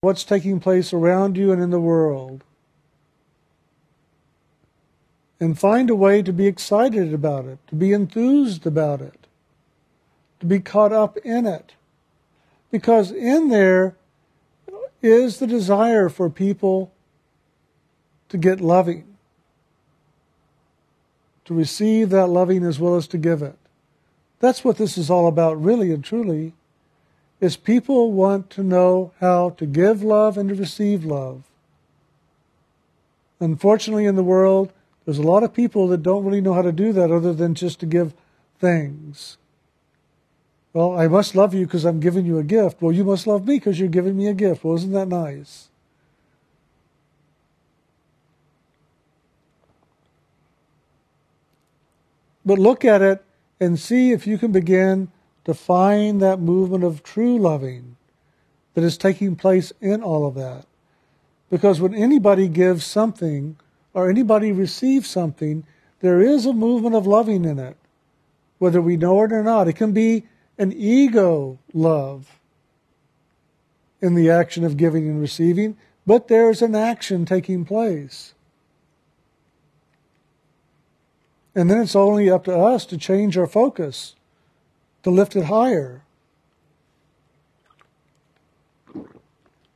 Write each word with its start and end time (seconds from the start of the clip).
what's 0.00 0.22
taking 0.22 0.60
place 0.60 0.92
around 0.92 1.36
you 1.36 1.50
and 1.50 1.60
in 1.60 1.70
the 1.70 1.80
world. 1.80 2.44
And 5.40 5.58
find 5.58 5.90
a 5.90 5.94
way 5.94 6.22
to 6.22 6.32
be 6.32 6.46
excited 6.46 7.12
about 7.12 7.46
it, 7.46 7.58
to 7.68 7.74
be 7.74 7.92
enthused 7.92 8.66
about 8.66 9.00
it, 9.00 9.26
to 10.40 10.46
be 10.46 10.60
caught 10.60 10.92
up 10.92 11.16
in 11.18 11.46
it. 11.46 11.74
Because 12.70 13.10
in 13.10 13.48
there 13.48 13.96
is 15.02 15.38
the 15.38 15.46
desire 15.46 16.08
for 16.08 16.30
people 16.30 16.92
to 18.28 18.36
get 18.36 18.60
loving, 18.60 19.16
to 21.44 21.54
receive 21.54 22.10
that 22.10 22.26
loving 22.26 22.64
as 22.64 22.78
well 22.78 22.94
as 22.94 23.08
to 23.08 23.18
give 23.18 23.42
it. 23.42 23.56
That's 24.38 24.62
what 24.62 24.76
this 24.76 24.96
is 24.96 25.10
all 25.10 25.26
about, 25.26 25.60
really 25.60 25.92
and 25.92 26.04
truly, 26.04 26.52
is 27.40 27.56
people 27.56 28.12
want 28.12 28.50
to 28.50 28.62
know 28.62 29.12
how 29.20 29.50
to 29.50 29.66
give 29.66 30.02
love 30.02 30.36
and 30.36 30.48
to 30.48 30.54
receive 30.54 31.04
love. 31.04 31.44
Unfortunately, 33.40 34.06
in 34.06 34.16
the 34.16 34.24
world, 34.24 34.72
there's 35.04 35.18
a 35.18 35.22
lot 35.22 35.44
of 35.44 35.54
people 35.54 35.86
that 35.88 36.02
don't 36.02 36.24
really 36.24 36.40
know 36.40 36.54
how 36.54 36.62
to 36.62 36.72
do 36.72 36.92
that 36.92 37.10
other 37.10 37.32
than 37.32 37.54
just 37.54 37.80
to 37.80 37.86
give 37.86 38.12
things. 38.58 39.38
Well, 40.72 40.98
I 40.98 41.08
must 41.08 41.34
love 41.34 41.54
you 41.54 41.64
because 41.64 41.84
I'm 41.84 42.00
giving 42.00 42.26
you 42.26 42.38
a 42.38 42.44
gift. 42.44 42.82
Well, 42.82 42.92
you 42.92 43.04
must 43.04 43.26
love 43.26 43.46
me 43.46 43.56
because 43.56 43.78
you're 43.78 43.88
giving 43.88 44.16
me 44.16 44.26
a 44.26 44.34
gift. 44.34 44.64
Well, 44.64 44.76
isn't 44.76 44.92
that 44.92 45.08
nice? 45.08 45.68
But 52.44 52.58
look 52.58 52.84
at 52.84 53.02
it 53.02 53.24
and 53.60 53.78
see 53.78 54.12
if 54.12 54.26
you 54.26 54.38
can 54.38 54.52
begin 54.52 55.10
to 55.48 55.54
find 55.54 56.20
that 56.20 56.38
movement 56.38 56.84
of 56.84 57.02
true 57.02 57.38
loving 57.38 57.96
that 58.74 58.84
is 58.84 58.98
taking 58.98 59.34
place 59.34 59.72
in 59.80 60.02
all 60.02 60.26
of 60.26 60.34
that. 60.34 60.66
Because 61.48 61.80
when 61.80 61.94
anybody 61.94 62.48
gives 62.48 62.84
something 62.84 63.56
or 63.94 64.10
anybody 64.10 64.52
receives 64.52 65.08
something, 65.08 65.64
there 66.00 66.20
is 66.20 66.44
a 66.44 66.52
movement 66.52 66.94
of 66.94 67.06
loving 67.06 67.46
in 67.46 67.58
it, 67.58 67.78
whether 68.58 68.82
we 68.82 68.98
know 68.98 69.22
it 69.22 69.32
or 69.32 69.42
not. 69.42 69.68
It 69.68 69.72
can 69.72 69.92
be 69.92 70.24
an 70.58 70.70
ego 70.76 71.58
love 71.72 72.38
in 74.02 74.16
the 74.16 74.28
action 74.28 74.64
of 74.64 74.76
giving 74.76 75.08
and 75.08 75.18
receiving, 75.18 75.78
but 76.06 76.28
there's 76.28 76.60
an 76.60 76.74
action 76.74 77.24
taking 77.24 77.64
place. 77.64 78.34
And 81.54 81.70
then 81.70 81.80
it's 81.80 81.96
only 81.96 82.28
up 82.28 82.44
to 82.44 82.54
us 82.54 82.84
to 82.84 82.98
change 82.98 83.38
our 83.38 83.46
focus, 83.46 84.14
to 85.08 85.14
lift 85.14 85.36
it 85.36 85.44
higher. 85.44 86.02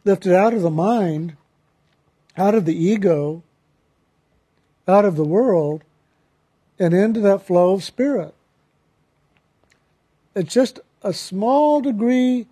Lift 0.04 0.26
it 0.26 0.34
out 0.34 0.52
of 0.52 0.60
the 0.60 0.70
mind, 0.70 1.36
out 2.36 2.54
of 2.54 2.66
the 2.66 2.76
ego, 2.76 3.42
out 4.86 5.06
of 5.06 5.16
the 5.16 5.24
world, 5.24 5.84
and 6.78 6.92
into 6.92 7.20
that 7.20 7.46
flow 7.46 7.72
of 7.72 7.82
spirit. 7.82 8.34
It's 10.34 10.52
just 10.52 10.80
a 11.02 11.14
small 11.14 11.80
degree 11.80 12.46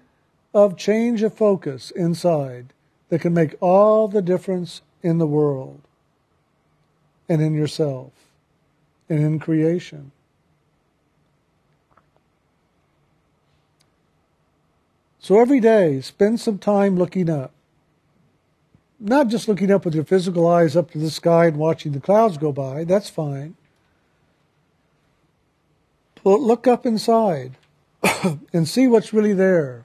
of 0.54 0.78
change 0.78 1.22
of 1.22 1.34
focus 1.34 1.90
inside 1.90 2.72
that 3.10 3.20
can 3.20 3.34
make 3.34 3.56
all 3.60 4.08
the 4.08 4.22
difference 4.22 4.80
in 5.02 5.18
the 5.18 5.26
world 5.26 5.80
and 7.28 7.42
in 7.42 7.52
yourself 7.52 8.12
and 9.08 9.18
in 9.18 9.38
creation. 9.38 10.12
So 15.20 15.38
every 15.38 15.60
day, 15.60 16.00
spend 16.00 16.40
some 16.40 16.56
time 16.56 16.96
looking 16.96 17.28
up. 17.28 17.52
Not 18.98 19.28
just 19.28 19.48
looking 19.48 19.70
up 19.70 19.84
with 19.84 19.94
your 19.94 20.04
physical 20.04 20.48
eyes 20.48 20.74
up 20.76 20.90
to 20.92 20.98
the 20.98 21.10
sky 21.10 21.46
and 21.46 21.58
watching 21.58 21.92
the 21.92 22.00
clouds 22.00 22.38
go 22.38 22.52
by, 22.52 22.84
that's 22.84 23.10
fine. 23.10 23.54
But 26.24 26.40
look 26.40 26.66
up 26.66 26.86
inside 26.86 27.56
and 28.52 28.66
see 28.66 28.86
what's 28.86 29.12
really 29.12 29.34
there. 29.34 29.84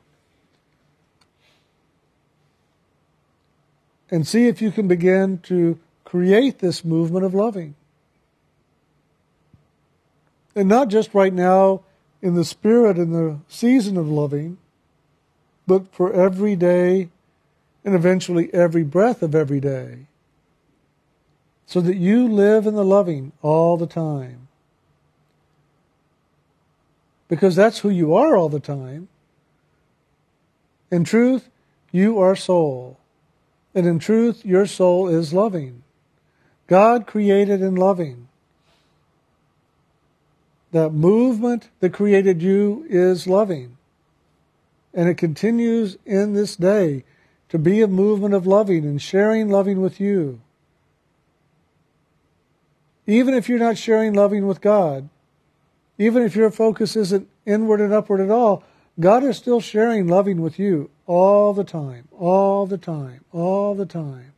And 4.09 4.25
see 4.25 4.47
if 4.47 4.61
you 4.61 4.71
can 4.71 4.87
begin 4.87 5.39
to 5.39 5.79
create 6.05 6.59
this 6.59 6.85
movement 6.85 7.25
of 7.25 7.33
loving. 7.33 7.75
And 10.55 10.69
not 10.69 10.87
just 10.87 11.13
right 11.13 11.33
now 11.33 11.81
in 12.21 12.35
the 12.35 12.45
spirit 12.45 12.97
in 12.97 13.11
the 13.11 13.39
season 13.49 13.97
of 13.97 14.07
loving, 14.07 14.57
but 15.67 15.93
for 15.93 16.13
every 16.13 16.55
day 16.55 17.09
and 17.83 17.95
eventually 17.95 18.53
every 18.53 18.83
breath 18.83 19.21
of 19.21 19.35
every 19.35 19.59
day. 19.59 20.07
So 21.67 21.81
that 21.81 21.97
you 21.97 22.27
live 22.27 22.67
in 22.67 22.75
the 22.75 22.85
loving 22.85 23.31
all 23.41 23.77
the 23.77 23.87
time. 23.87 24.47
Because 27.27 27.55
that's 27.55 27.79
who 27.79 27.89
you 27.89 28.15
are 28.15 28.37
all 28.37 28.49
the 28.49 28.59
time. 28.59 29.07
In 30.91 31.03
truth, 31.03 31.49
you 31.91 32.19
are 32.19 32.35
soul. 32.35 32.99
And 33.73 33.87
in 33.87 33.99
truth, 33.99 34.45
your 34.45 34.65
soul 34.65 35.07
is 35.07 35.33
loving. 35.33 35.83
God 36.67 37.07
created 37.07 37.61
in 37.61 37.75
loving. 37.75 38.27
That 40.71 40.91
movement 40.91 41.69
that 41.79 41.93
created 41.93 42.41
you 42.41 42.85
is 42.89 43.27
loving. 43.27 43.77
And 44.95 45.07
it 45.07 45.17
continues 45.17 45.97
in 46.05 46.33
this 46.33 46.55
day 46.55 47.03
to 47.49 47.59
be 47.59 47.81
a 47.81 47.87
movement 47.87 48.33
of 48.33 48.47
loving 48.47 48.85
and 48.85 48.99
sharing 48.99 49.49
loving 49.49 49.81
with 49.81 49.99
you. 49.99 50.41
Even 53.05 53.35
if 53.35 53.47
you're 53.47 53.59
not 53.59 53.77
sharing 53.77 54.13
loving 54.13 54.47
with 54.47 54.61
God, 54.61 55.09
even 55.97 56.23
if 56.23 56.35
your 56.35 56.49
focus 56.49 56.95
isn't 56.95 57.27
inward 57.45 57.81
and 57.81 57.93
upward 57.93 58.21
at 58.21 58.31
all, 58.31 58.63
God 58.99 59.23
is 59.23 59.37
still 59.37 59.59
sharing 59.59 60.07
loving 60.07 60.41
with 60.41 60.57
you 60.57 60.89
all 61.05 61.53
the 61.53 61.63
time, 61.63 62.07
all 62.17 62.65
the 62.65 62.77
time, 62.77 63.23
all 63.31 63.75
the 63.75 63.85
time. 63.85 64.33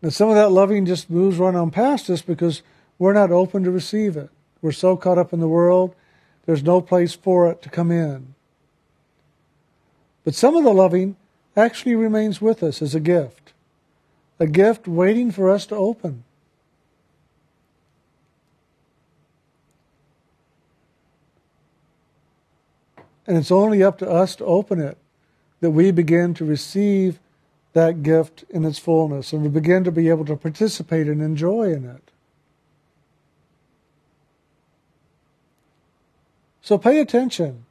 Now, 0.00 0.08
some 0.10 0.28
of 0.28 0.36
that 0.36 0.52
loving 0.52 0.86
just 0.86 1.10
moves 1.10 1.38
right 1.38 1.54
on 1.54 1.70
past 1.70 2.08
us 2.08 2.22
because 2.22 2.62
we're 2.98 3.12
not 3.12 3.30
open 3.30 3.64
to 3.64 3.70
receive 3.70 4.16
it. 4.16 4.30
We're 4.62 4.72
so 4.72 4.96
caught 4.96 5.18
up 5.18 5.32
in 5.32 5.40
the 5.40 5.48
world, 5.48 5.94
there's 6.48 6.62
no 6.64 6.80
place 6.80 7.12
for 7.12 7.50
it 7.50 7.60
to 7.60 7.68
come 7.68 7.90
in. 7.90 8.34
But 10.24 10.34
some 10.34 10.56
of 10.56 10.64
the 10.64 10.72
loving 10.72 11.16
actually 11.54 11.94
remains 11.94 12.40
with 12.40 12.62
us 12.62 12.80
as 12.80 12.94
a 12.94 13.00
gift, 13.00 13.52
a 14.40 14.46
gift 14.46 14.88
waiting 14.88 15.30
for 15.30 15.50
us 15.50 15.66
to 15.66 15.74
open. 15.74 16.24
And 23.26 23.36
it's 23.36 23.50
only 23.50 23.82
up 23.82 23.98
to 23.98 24.10
us 24.10 24.34
to 24.36 24.46
open 24.46 24.80
it 24.80 24.96
that 25.60 25.72
we 25.72 25.90
begin 25.90 26.32
to 26.32 26.46
receive 26.46 27.20
that 27.74 28.02
gift 28.02 28.46
in 28.48 28.64
its 28.64 28.78
fullness 28.78 29.34
and 29.34 29.42
we 29.42 29.50
begin 29.50 29.84
to 29.84 29.92
be 29.92 30.08
able 30.08 30.24
to 30.24 30.34
participate 30.34 31.08
and 31.08 31.20
enjoy 31.20 31.70
in 31.74 31.84
it. 31.84 32.07
So 36.68 36.76
pay 36.76 37.00
attention 37.00 37.64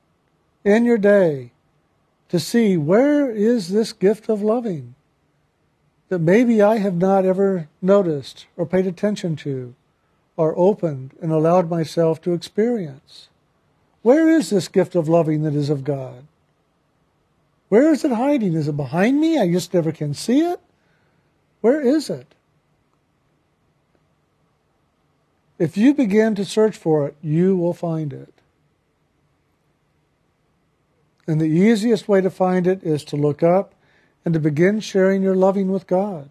in 0.63 0.84
your 0.84 0.97
day 0.97 1.52
to 2.30 2.40
see 2.40 2.78
where 2.78 3.30
is 3.30 3.69
this 3.69 3.94
gift 3.94 4.28
of 4.28 4.41
loving 4.41 4.96
that 6.09 6.18
maybe 6.18 6.63
I 6.63 6.78
have 6.78 6.96
not 6.96 7.24
ever 7.24 7.69
noticed 7.80 8.47
or 8.57 8.66
paid 8.66 8.88
attention 8.88 9.36
to 9.36 9.75
or 10.36 10.57
opened 10.57 11.12
and 11.22 11.31
allowed 11.31 11.69
myself 11.69 12.19
to 12.22 12.34
experience. 12.34 13.30
Where 14.02 14.31
is 14.31 14.50
this 14.50 14.68
gift 14.68 14.96
of 14.96 15.07
loving 15.07 15.44
that 15.44 15.53
is 15.53 15.69
of 15.69 15.84
God? 15.84 16.25
Where 17.69 17.94
is 17.94 18.03
it 18.03 18.12
hiding? 18.12 18.56
Is 18.56 18.68
it 18.68 18.77
behind 18.77 19.21
me? 19.21 19.38
I 19.38 19.48
just 19.48 19.75
never 19.75 19.92
can 19.92 20.16
see 20.16 20.39
it? 20.39 20.60
Where 21.62 21.81
is 21.81 22.10
it? 22.10 22.33
If 25.60 25.77
you 25.77 25.94
begin 25.94 26.33
to 26.33 26.44
search 26.44 26.75
for 26.75 27.06
it, 27.06 27.16
you 27.21 27.56
will 27.56 27.75
find 27.75 28.12
it. 28.12 28.33
And 31.27 31.41
the 31.41 31.45
easiest 31.45 32.07
way 32.07 32.21
to 32.21 32.29
find 32.29 32.65
it 32.65 32.81
is 32.83 33.03
to 33.06 33.18
look 33.18 33.44
up 33.44 33.75
and 34.24 34.33
to 34.33 34.39
begin 34.39 34.79
sharing 34.79 35.21
your 35.21 35.35
loving 35.35 35.71
with 35.71 35.85
God. 35.85 36.29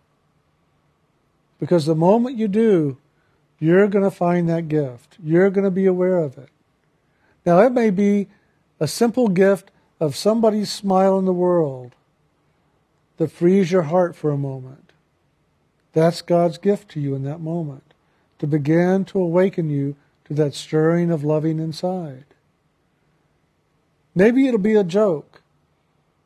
Because 1.60 1.86
the 1.86 1.94
moment 1.94 2.36
you 2.36 2.48
do, 2.48 2.96
you're 3.58 3.88
going 3.88 4.04
to 4.04 4.10
find 4.10 4.48
that 4.48 4.68
gift. 4.68 5.16
You're 5.22 5.50
going 5.50 5.64
to 5.64 5.70
be 5.70 5.86
aware 5.86 6.18
of 6.18 6.36
it. 6.38 6.48
Now, 7.44 7.60
it 7.60 7.72
may 7.72 7.90
be 7.90 8.28
a 8.80 8.88
simple 8.88 9.28
gift 9.28 9.70
of 10.00 10.16
somebody's 10.16 10.70
smile 10.70 11.18
in 11.18 11.24
the 11.24 11.32
world 11.32 11.94
that 13.16 13.32
frees 13.32 13.72
your 13.72 13.82
heart 13.82 14.14
for 14.14 14.30
a 14.30 14.36
moment. 14.36 14.92
That's 15.92 16.20
God's 16.20 16.58
gift 16.58 16.90
to 16.90 17.00
you 17.00 17.14
in 17.14 17.22
that 17.24 17.40
moment, 17.40 17.94
to 18.38 18.46
begin 18.46 19.06
to 19.06 19.18
awaken 19.18 19.70
you 19.70 19.96
to 20.26 20.34
that 20.34 20.54
stirring 20.54 21.10
of 21.10 21.24
loving 21.24 21.58
inside. 21.58 22.24
Maybe 24.16 24.48
it'll 24.48 24.58
be 24.58 24.74
a 24.74 24.82
joke. 24.82 25.42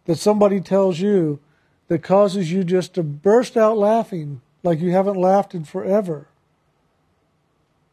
that 0.06 0.18
somebody 0.18 0.60
tells 0.60 0.98
you 0.98 1.38
that 1.86 2.02
causes 2.02 2.50
you 2.50 2.64
just 2.64 2.94
to 2.94 3.02
burst 3.02 3.56
out 3.56 3.78
laughing 3.78 4.40
like 4.64 4.80
you 4.80 4.90
haven't 4.90 5.16
laughed 5.16 5.54
in 5.54 5.64
forever. 5.64 6.26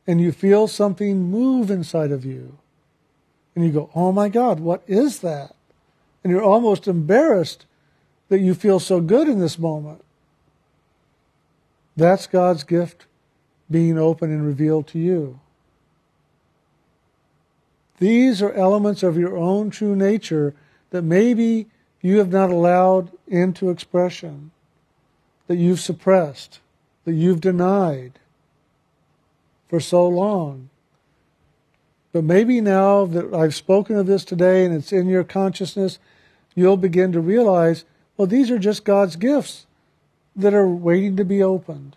And 0.07 0.19
you 0.19 0.31
feel 0.31 0.67
something 0.67 1.29
move 1.29 1.69
inside 1.69 2.11
of 2.11 2.25
you. 2.25 2.57
And 3.55 3.65
you 3.65 3.71
go, 3.71 3.91
oh 3.93 4.11
my 4.11 4.29
God, 4.29 4.59
what 4.59 4.81
is 4.87 5.19
that? 5.19 5.55
And 6.23 6.31
you're 6.31 6.43
almost 6.43 6.87
embarrassed 6.87 7.65
that 8.29 8.39
you 8.39 8.53
feel 8.53 8.79
so 8.79 8.99
good 8.99 9.27
in 9.27 9.39
this 9.39 9.59
moment. 9.59 10.03
That's 11.95 12.25
God's 12.25 12.63
gift 12.63 13.05
being 13.69 13.97
open 13.97 14.31
and 14.31 14.45
revealed 14.45 14.87
to 14.87 14.99
you. 14.99 15.39
These 17.97 18.41
are 18.41 18.53
elements 18.53 19.03
of 19.03 19.17
your 19.17 19.35
own 19.35 19.69
true 19.69 19.95
nature 19.95 20.53
that 20.91 21.01
maybe 21.01 21.67
you 22.01 22.19
have 22.19 22.31
not 22.31 22.49
allowed 22.49 23.11
into 23.27 23.69
expression, 23.69 24.51
that 25.47 25.57
you've 25.57 25.79
suppressed, 25.79 26.59
that 27.05 27.13
you've 27.13 27.41
denied 27.41 28.19
for 29.67 29.79
so 29.79 30.07
long. 30.07 30.69
But 32.13 32.23
maybe 32.23 32.61
now 32.61 33.05
that 33.05 33.33
I've 33.33 33.55
spoken 33.55 33.97
of 33.97 34.07
this 34.07 34.23
today 34.23 34.65
and 34.65 34.73
it's 34.73 34.93
in 34.93 35.07
your 35.07 35.23
consciousness, 35.23 35.99
you'll 36.55 36.77
begin 36.77 37.11
to 37.11 37.19
realize, 37.19 37.83
well, 38.15 38.27
these 38.27 38.49
are 38.49 38.59
just 38.59 38.85
God's 38.85 39.15
gifts 39.15 39.65
that 40.35 40.53
are 40.53 40.67
waiting 40.67 41.15
to 41.17 41.25
be 41.25 41.41
opened. 41.43 41.95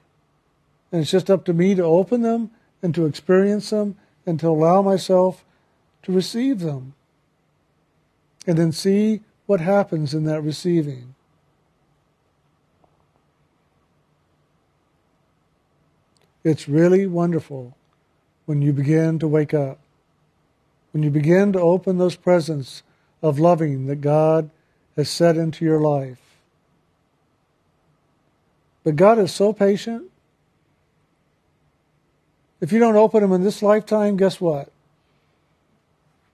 And 0.91 1.03
it's 1.03 1.11
just 1.11 1.31
up 1.31 1.45
to 1.45 1.53
me 1.53 1.75
to 1.75 1.83
open 1.83 2.23
them 2.23 2.51
and 2.83 2.95
to 2.95 3.07
experience 3.07 3.71
them 3.71 3.97
and 4.27 4.41
to 4.41 4.49
allow 4.49 4.83
myself 4.83 5.45
to 6.03 6.13
receive 6.13 6.61
them. 6.61 6.95
And 8.47 8.57
then 8.57 8.73
see 8.73 9.21
what 9.47 9.61
happens 9.61 10.15
in 10.15 10.25
that 10.25 10.43
receiving. 10.43 11.15
It's 16.43 16.69
really 16.69 17.07
wonderful 17.07 17.77
when 18.47 18.63
you 18.63 18.73
begin 18.73 19.19
to 19.19 19.29
wake 19.29 19.53
up, 19.53 19.79
when 20.93 21.03
you 21.03 21.11
begin 21.11 21.53
to 21.53 21.61
open 21.61 21.99
those 21.99 22.17
presents 22.17 22.83
of 23.23 23.39
loving 23.39 23.87
that 23.87 24.01
God 24.01 24.51
has 24.97 25.11
set 25.11 25.37
into 25.37 25.65
your 25.65 25.81
life. 25.81 26.19
But 28.83 28.97
God 28.97 29.19
is 29.19 29.33
so 29.33 29.53
patient. 29.53 30.11
If 32.61 32.73
you 32.73 32.79
don't 32.79 32.97
open 32.97 33.21
them 33.21 33.33
in 33.33 33.43
this 33.43 33.63
lifetime, 33.63 34.17
guess 34.17 34.41
what? 34.41 34.71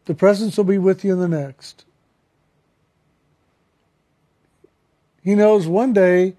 The 0.06 0.14
presents 0.14 0.56
will 0.56 0.64
be 0.64 0.78
with 0.78 1.04
you 1.04 1.12
in 1.12 1.18
the 1.18 1.28
next. 1.28 1.84
He 5.22 5.34
knows 5.34 5.66
one 5.66 5.92
day 5.92 6.36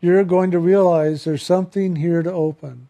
you're 0.00 0.24
going 0.24 0.50
to 0.52 0.58
realize 0.58 1.24
there's 1.24 1.42
something 1.42 1.96
here 1.96 2.22
to 2.22 2.32
open. 2.32 2.88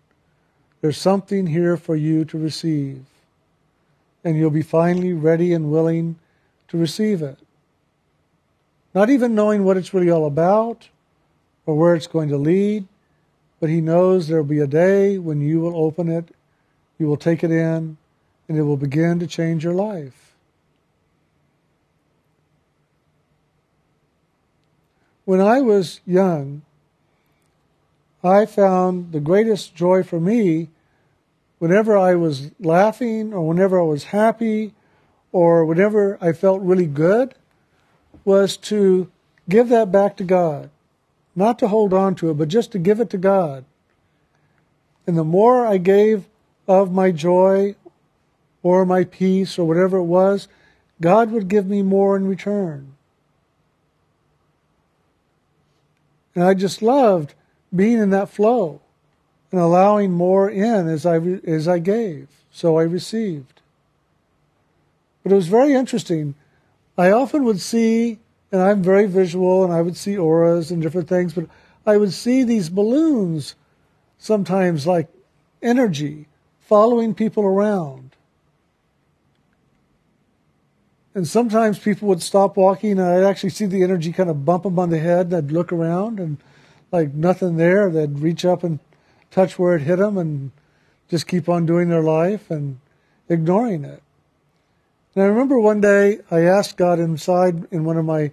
There's 0.80 0.96
something 0.96 1.48
here 1.48 1.76
for 1.76 1.96
you 1.96 2.24
to 2.26 2.38
receive. 2.38 3.04
And 4.22 4.36
you'll 4.36 4.50
be 4.50 4.62
finally 4.62 5.12
ready 5.12 5.52
and 5.52 5.72
willing 5.72 6.20
to 6.68 6.78
receive 6.78 7.20
it. 7.20 7.38
Not 8.94 9.10
even 9.10 9.34
knowing 9.34 9.64
what 9.64 9.76
it's 9.76 9.92
really 9.92 10.10
all 10.10 10.26
about 10.26 10.88
or 11.66 11.76
where 11.76 11.96
it's 11.96 12.06
going 12.06 12.28
to 12.28 12.36
lead, 12.36 12.86
but 13.58 13.68
He 13.68 13.80
knows 13.80 14.28
there'll 14.28 14.44
be 14.44 14.60
a 14.60 14.66
day 14.68 15.18
when 15.18 15.40
you 15.40 15.60
will 15.60 15.76
open 15.76 16.08
it, 16.08 16.28
you 16.98 17.06
will 17.06 17.16
take 17.16 17.42
it 17.42 17.50
in, 17.50 17.96
and 18.50 18.58
it 18.58 18.62
will 18.62 18.76
begin 18.76 19.20
to 19.20 19.28
change 19.28 19.62
your 19.62 19.72
life. 19.72 20.34
When 25.24 25.40
I 25.40 25.60
was 25.60 26.00
young, 26.04 26.62
I 28.24 28.46
found 28.46 29.12
the 29.12 29.20
greatest 29.20 29.76
joy 29.76 30.02
for 30.02 30.18
me 30.18 30.68
whenever 31.60 31.96
I 31.96 32.16
was 32.16 32.50
laughing 32.58 33.32
or 33.32 33.46
whenever 33.46 33.78
I 33.78 33.84
was 33.84 34.04
happy 34.06 34.74
or 35.30 35.64
whenever 35.64 36.18
I 36.20 36.32
felt 36.32 36.60
really 36.60 36.86
good 36.86 37.36
was 38.24 38.56
to 38.56 39.12
give 39.48 39.68
that 39.68 39.92
back 39.92 40.16
to 40.16 40.24
God. 40.24 40.70
Not 41.36 41.56
to 41.60 41.68
hold 41.68 41.94
on 41.94 42.16
to 42.16 42.30
it, 42.30 42.34
but 42.34 42.48
just 42.48 42.72
to 42.72 42.80
give 42.80 42.98
it 42.98 43.10
to 43.10 43.16
God. 43.16 43.64
And 45.06 45.16
the 45.16 45.22
more 45.22 45.64
I 45.64 45.76
gave 45.76 46.24
of 46.66 46.90
my 46.90 47.12
joy 47.12 47.76
or 48.62 48.84
my 48.84 49.04
peace 49.04 49.58
or 49.58 49.66
whatever 49.66 49.96
it 49.96 50.04
was, 50.04 50.48
God 51.00 51.30
would 51.30 51.48
give 51.48 51.66
me 51.66 51.82
more 51.82 52.16
in 52.16 52.26
return. 52.26 52.94
And 56.34 56.44
I 56.44 56.54
just 56.54 56.82
loved 56.82 57.34
being 57.74 57.98
in 57.98 58.10
that 58.10 58.28
flow 58.28 58.80
and 59.50 59.60
allowing 59.60 60.12
more 60.12 60.48
in 60.48 60.88
as 60.88 61.04
I, 61.04 61.16
as 61.16 61.66
I 61.66 61.78
gave. 61.78 62.28
So 62.50 62.78
I 62.78 62.82
received. 62.82 63.60
But 65.22 65.32
it 65.32 65.36
was 65.36 65.48
very 65.48 65.74
interesting. 65.74 66.34
I 66.96 67.10
often 67.10 67.44
would 67.44 67.60
see, 67.60 68.18
and 68.52 68.60
I'm 68.60 68.82
very 68.82 69.06
visual, 69.06 69.64
and 69.64 69.72
I 69.72 69.82
would 69.82 69.96
see 69.96 70.16
auras 70.16 70.70
and 70.70 70.82
different 70.82 71.08
things, 71.08 71.32
but 71.32 71.46
I 71.86 71.96
would 71.96 72.12
see 72.12 72.42
these 72.42 72.68
balloons 72.68 73.54
sometimes 74.18 74.86
like 74.86 75.08
energy 75.62 76.26
following 76.60 77.14
people 77.14 77.44
around. 77.44 78.16
And 81.14 81.26
sometimes 81.26 81.78
people 81.78 82.06
would 82.08 82.22
stop 82.22 82.56
walking, 82.56 82.92
and 82.92 83.02
I'd 83.02 83.24
actually 83.24 83.50
see 83.50 83.66
the 83.66 83.82
energy 83.82 84.12
kind 84.12 84.30
of 84.30 84.44
bump 84.44 84.62
them 84.62 84.78
on 84.78 84.90
the 84.90 84.98
head. 84.98 85.26
And 85.26 85.36
I'd 85.36 85.52
look 85.52 85.72
around, 85.72 86.20
and 86.20 86.36
like 86.92 87.14
nothing 87.14 87.56
there. 87.56 87.90
They'd 87.90 88.20
reach 88.20 88.44
up 88.44 88.62
and 88.62 88.78
touch 89.30 89.58
where 89.58 89.74
it 89.76 89.82
hit 89.82 89.98
them, 89.98 90.16
and 90.16 90.52
just 91.08 91.26
keep 91.26 91.48
on 91.48 91.66
doing 91.66 91.88
their 91.88 92.02
life 92.02 92.50
and 92.50 92.78
ignoring 93.28 93.84
it. 93.84 94.02
And 95.14 95.24
I 95.24 95.26
remember 95.26 95.58
one 95.58 95.80
day 95.80 96.20
I 96.30 96.42
asked 96.42 96.76
God 96.76 97.00
inside 97.00 97.66
in 97.72 97.84
one 97.84 97.96
of 97.96 98.04
my 98.04 98.30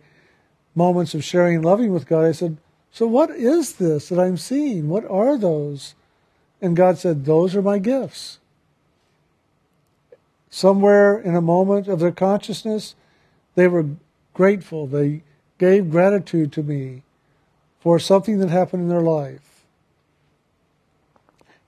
moments 0.75 1.15
of 1.15 1.23
sharing 1.23 1.55
and 1.55 1.65
loving 1.65 1.91
with 1.91 2.05
God. 2.05 2.25
I 2.25 2.31
said, 2.31 2.57
"So 2.91 3.07
what 3.07 3.31
is 3.31 3.73
this 3.73 4.09
that 4.09 4.19
I'm 4.19 4.37
seeing? 4.37 4.87
What 4.87 5.09
are 5.09 5.37
those?" 5.37 5.95
And 6.61 6.75
God 6.75 6.99
said, 6.99 7.25
"Those 7.25 7.55
are 7.55 7.63
my 7.63 7.79
gifts." 7.79 8.37
Somewhere 10.49 11.19
in 11.19 11.35
a 11.35 11.41
moment 11.41 11.87
of 11.87 11.99
their 11.99 12.11
consciousness, 12.11 12.95
they 13.55 13.67
were 13.67 13.85
grateful. 14.33 14.87
They 14.87 15.23
gave 15.57 15.91
gratitude 15.91 16.51
to 16.53 16.63
me 16.63 17.03
for 17.79 17.99
something 17.99 18.39
that 18.39 18.49
happened 18.49 18.83
in 18.83 18.89
their 18.89 19.01
life. 19.01 19.65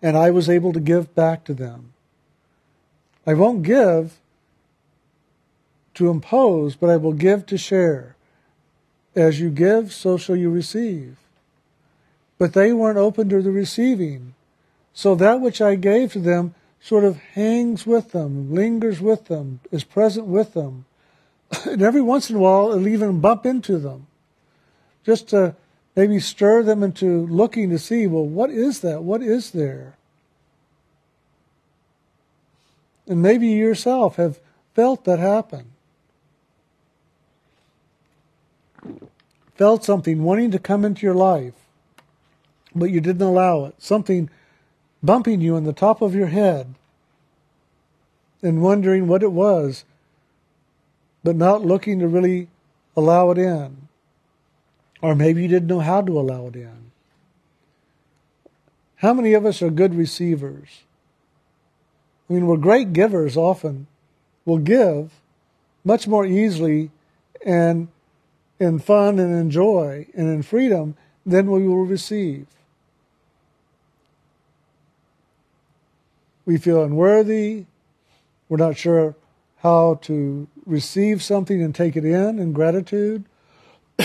And 0.01 0.15
I 0.15 0.31
was 0.31 0.49
able 0.49 0.71
to 0.73 0.79
give 0.79 1.13
back 1.13 1.43
to 1.45 1.53
them. 1.53 1.93
I 3.27 3.33
won't 3.33 3.63
give 3.63 4.17
to 5.95 6.09
impose, 6.09 6.75
but 6.75 6.89
I 6.89 6.97
will 6.97 7.13
give 7.13 7.45
to 7.47 7.57
share. 7.57 8.15
As 9.15 9.39
you 9.39 9.49
give, 9.49 9.91
so 9.91 10.17
shall 10.17 10.37
you 10.37 10.49
receive. 10.49 11.17
But 12.37 12.53
they 12.53 12.71
weren't 12.71 12.97
open 12.97 13.27
to 13.29 13.41
the 13.41 13.51
receiving. 13.51 14.35
So 14.93 15.15
that 15.15 15.41
which 15.41 15.61
I 15.61 15.75
gave 15.75 16.13
to 16.13 16.19
them 16.19 16.55
sort 16.81 17.03
of 17.03 17.17
hangs 17.17 17.85
with 17.85 18.11
them, 18.11 18.53
lingers 18.53 19.01
with 19.01 19.25
them, 19.25 19.59
is 19.71 19.83
present 19.83 20.25
with 20.25 20.53
them. 20.53 20.85
and 21.65 21.81
every 21.81 22.01
once 22.01 22.29
in 22.29 22.35
a 22.35 22.39
while, 22.39 22.71
it'll 22.71 22.87
even 22.87 23.19
bump 23.19 23.45
into 23.45 23.77
them, 23.77 24.07
just 25.05 25.29
to 25.29 25.55
maybe 25.95 26.19
stir 26.19 26.63
them 26.63 26.83
into 26.83 27.25
looking 27.27 27.69
to 27.69 27.79
see, 27.79 28.07
well, 28.07 28.25
what 28.25 28.49
is 28.49 28.81
that? 28.81 29.03
What 29.03 29.21
is 29.21 29.51
there? 29.51 29.97
And 33.07 33.21
maybe 33.21 33.47
you 33.47 33.57
yourself 33.57 34.17
have 34.17 34.39
felt 34.75 35.03
that 35.05 35.19
happen. 35.19 35.71
Felt 39.55 39.83
something 39.83 40.23
wanting 40.23 40.51
to 40.51 40.59
come 40.59 40.85
into 40.85 41.05
your 41.05 41.15
life, 41.15 41.55
but 42.73 42.91
you 42.91 43.01
didn't 43.01 43.27
allow 43.27 43.65
it. 43.65 43.75
Something 43.79 44.29
bumping 45.03 45.41
you 45.41 45.55
on 45.55 45.63
the 45.63 45.73
top 45.73 46.01
of 46.01 46.15
your 46.15 46.27
head 46.27 46.75
and 48.41 48.61
wondering 48.61 49.07
what 49.07 49.23
it 49.23 49.31
was, 49.31 49.85
but 51.23 51.35
not 51.35 51.65
looking 51.65 51.99
to 51.99 52.07
really 52.07 52.47
allow 52.95 53.31
it 53.31 53.37
in. 53.37 53.87
Or 55.01 55.15
maybe 55.15 55.41
you 55.41 55.47
didn't 55.47 55.67
know 55.67 55.79
how 55.79 56.01
to 56.01 56.19
allow 56.19 56.47
it 56.47 56.55
in. 56.55 56.91
How 58.97 59.13
many 59.13 59.33
of 59.33 59.45
us 59.45 59.61
are 59.61 59.69
good 59.69 59.95
receivers? 59.95 60.83
I 62.29 62.33
mean, 62.33 62.47
we're 62.47 62.57
great 62.57 62.91
givers 62.91 63.37
often. 63.37 63.87
We'll 64.45 64.57
give 64.57 65.11
much 65.85 66.07
more 66.07 66.25
easily 66.25 66.91
and 67.45 67.87
in 68.59 68.79
fun 68.79 69.19
and 69.19 69.33
in 69.33 69.49
joy 69.49 70.07
and 70.13 70.27
in 70.27 70.43
freedom 70.43 70.95
than 71.25 71.49
we 71.49 71.65
will 71.65 71.85
receive. 71.85 72.45
We 76.49 76.57
feel 76.57 76.83
unworthy. 76.83 77.65
We're 78.49 78.57
not 78.57 78.75
sure 78.75 79.15
how 79.57 79.99
to 80.01 80.47
receive 80.65 81.21
something 81.21 81.61
and 81.61 81.75
take 81.75 81.95
it 81.95 82.03
in 82.03 82.39
in 82.39 82.53
gratitude. 82.53 83.23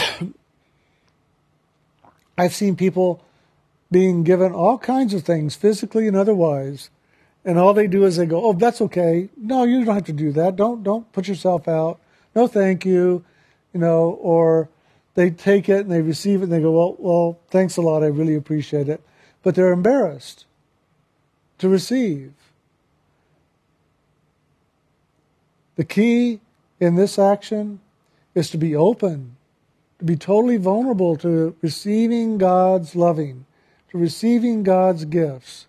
I've 2.36 2.54
seen 2.54 2.76
people 2.76 3.24
being 3.90 4.24
given 4.24 4.52
all 4.52 4.76
kinds 4.76 5.14
of 5.14 5.22
things, 5.22 5.56
physically 5.56 6.06
and 6.06 6.14
otherwise, 6.14 6.90
and 7.46 7.58
all 7.58 7.72
they 7.72 7.86
do 7.86 8.04
is 8.04 8.16
they 8.16 8.26
go, 8.26 8.44
"Oh, 8.44 8.52
that's 8.52 8.82
okay. 8.82 9.30
No, 9.38 9.64
you 9.64 9.82
don't 9.82 9.94
have 9.94 10.04
to 10.04 10.12
do 10.12 10.30
that. 10.32 10.54
Don't 10.54 10.82
don't 10.82 11.10
put 11.12 11.26
yourself 11.26 11.66
out. 11.66 11.98
No, 12.34 12.46
thank 12.46 12.84
you." 12.84 13.24
You 13.72 13.80
know, 13.80 14.18
or 14.20 14.68
they 15.14 15.30
take 15.30 15.70
it 15.70 15.80
and 15.86 15.90
they 15.90 16.02
receive 16.02 16.40
it 16.40 16.44
and 16.44 16.52
they 16.52 16.60
go, 16.60 16.72
"Well, 16.72 16.96
well, 16.98 17.38
thanks 17.48 17.78
a 17.78 17.80
lot. 17.80 18.02
I 18.02 18.08
really 18.08 18.34
appreciate 18.34 18.90
it," 18.90 19.00
but 19.42 19.54
they're 19.54 19.72
embarrassed 19.72 20.44
to 21.58 21.68
receive. 21.68 22.32
The 25.76 25.84
key 25.84 26.40
in 26.80 26.94
this 26.94 27.18
action 27.18 27.80
is 28.34 28.50
to 28.50 28.58
be 28.58 28.74
open, 28.76 29.36
to 29.98 30.04
be 30.04 30.16
totally 30.16 30.56
vulnerable 30.56 31.16
to 31.16 31.56
receiving 31.62 32.38
God's 32.38 32.94
loving, 32.94 33.46
to 33.90 33.98
receiving 33.98 34.62
God's 34.62 35.04
gifts. 35.04 35.66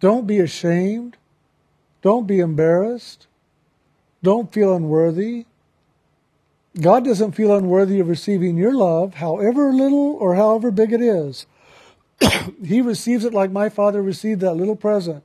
Don't 0.00 0.26
be 0.26 0.38
ashamed. 0.40 1.16
Don't 2.02 2.26
be 2.26 2.40
embarrassed. 2.40 3.26
Don't 4.22 4.52
feel 4.52 4.74
unworthy. 4.74 5.46
God 6.80 7.04
doesn't 7.04 7.32
feel 7.32 7.56
unworthy 7.56 8.00
of 8.00 8.08
receiving 8.08 8.56
your 8.56 8.74
love, 8.74 9.14
however 9.14 9.72
little 9.72 10.16
or 10.16 10.34
however 10.34 10.70
big 10.70 10.92
it 10.92 11.00
is. 11.00 11.46
he 12.64 12.80
receives 12.80 13.24
it 13.24 13.34
like 13.34 13.50
my 13.50 13.68
father 13.68 14.02
received 14.02 14.40
that 14.40 14.54
little 14.54 14.76
present. 14.76 15.24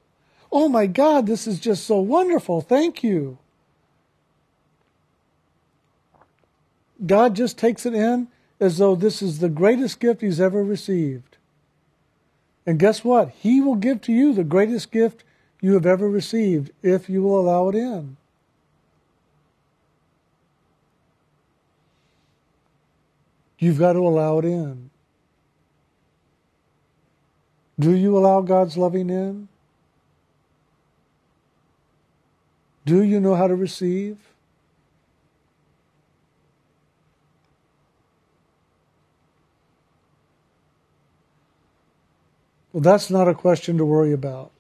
Oh 0.51 0.67
my 0.67 0.85
God, 0.85 1.27
this 1.27 1.47
is 1.47 1.59
just 1.59 1.85
so 1.85 1.99
wonderful. 1.99 2.61
Thank 2.61 3.03
you. 3.03 3.37
God 7.05 7.35
just 7.35 7.57
takes 7.57 7.85
it 7.85 7.93
in 7.93 8.27
as 8.59 8.77
though 8.77 8.95
this 8.95 9.21
is 9.21 9.39
the 9.39 9.49
greatest 9.49 9.99
gift 9.99 10.21
he's 10.21 10.39
ever 10.39 10.63
received. 10.63 11.37
And 12.65 12.77
guess 12.77 13.03
what? 13.03 13.29
He 13.29 13.59
will 13.59 13.75
give 13.75 14.01
to 14.01 14.13
you 14.13 14.33
the 14.33 14.43
greatest 14.43 14.91
gift 14.91 15.23
you 15.61 15.73
have 15.73 15.85
ever 15.85 16.09
received 16.09 16.71
if 16.83 17.09
you 17.09 17.23
will 17.23 17.39
allow 17.39 17.69
it 17.69 17.75
in. 17.75 18.17
You've 23.57 23.79
got 23.79 23.93
to 23.93 23.99
allow 23.99 24.39
it 24.39 24.45
in. 24.45 24.89
Do 27.81 27.95
you 27.95 28.15
allow 28.15 28.41
God's 28.41 28.77
loving 28.77 29.09
in? 29.09 29.47
Do 32.85 33.01
you 33.01 33.19
know 33.19 33.33
how 33.33 33.47
to 33.47 33.55
receive? 33.55 34.19
Well, 42.71 42.81
that's 42.81 43.09
not 43.09 43.27
a 43.27 43.33
question 43.33 43.79
to 43.79 43.85
worry 43.85 44.13
about. 44.13 44.51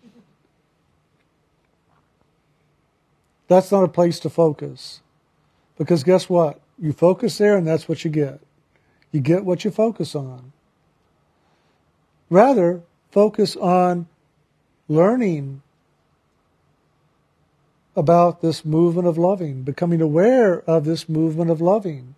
That's 3.47 3.71
not 3.71 3.83
a 3.83 3.87
place 3.87 4.19
to 4.21 4.31
focus. 4.31 5.01
Because 5.77 6.03
guess 6.03 6.27
what? 6.27 6.59
You 6.79 6.91
focus 6.91 7.37
there 7.37 7.55
and 7.55 7.67
that's 7.67 7.87
what 7.87 8.03
you 8.03 8.09
get. 8.09 8.39
You 9.11 9.21
get 9.21 9.45
what 9.45 9.63
you 9.63 9.69
focus 9.69 10.15
on. 10.15 10.53
Rather, 12.27 12.81
focus 13.11 13.55
on 13.55 14.07
learning 14.87 15.61
about 17.95 18.41
this 18.41 18.63
movement 18.63 19.07
of 19.07 19.17
loving, 19.17 19.63
becoming 19.63 20.01
aware 20.01 20.61
of 20.61 20.85
this 20.85 21.09
movement 21.09 21.51
of 21.51 21.59
loving, 21.59 22.15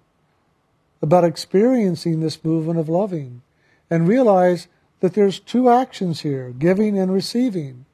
about 1.02 1.24
experiencing 1.24 2.20
this 2.20 2.44
movement 2.44 2.80
of 2.80 2.88
loving, 2.88 3.42
and 3.90 4.08
realize 4.08 4.68
that 5.00 5.14
there's 5.14 5.40
two 5.40 5.70
actions 5.70 6.22
here 6.22 6.52
giving 6.52 6.98
and 6.98 7.12
receiving. 7.12 7.86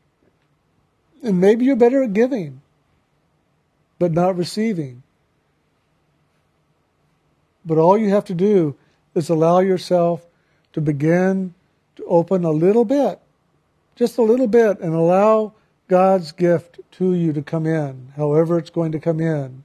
And 1.24 1.40
maybe 1.40 1.66
you're 1.66 1.76
better 1.76 2.04
at 2.04 2.14
giving, 2.14 2.62
but 3.98 4.12
not 4.12 4.38
receiving. 4.38 5.04
But 7.66 7.78
all 7.78 7.98
you 7.98 8.10
have 8.10 8.26
to 8.26 8.34
do 8.34 8.76
is 9.16 9.30
allow 9.30 9.60
yourself 9.60 10.26
to 10.74 10.82
begin 10.82 11.56
to 12.00 12.06
open 12.06 12.44
a 12.44 12.52
little 12.52 12.86
bit, 12.86 13.20
just 13.96 14.18
a 14.18 14.22
little 14.22 14.48
bit, 14.48 14.80
and 14.80 14.94
allow 14.94 15.54
God's 15.88 16.32
gift 16.32 16.80
to 16.94 17.14
you 17.14 17.34
to 17.34 17.42
come 17.42 17.66
in, 17.66 18.14
however 18.16 18.58
it's 18.58 18.70
going 18.70 18.92
to 18.94 19.00
come 19.00 19.20
in. 19.20 19.64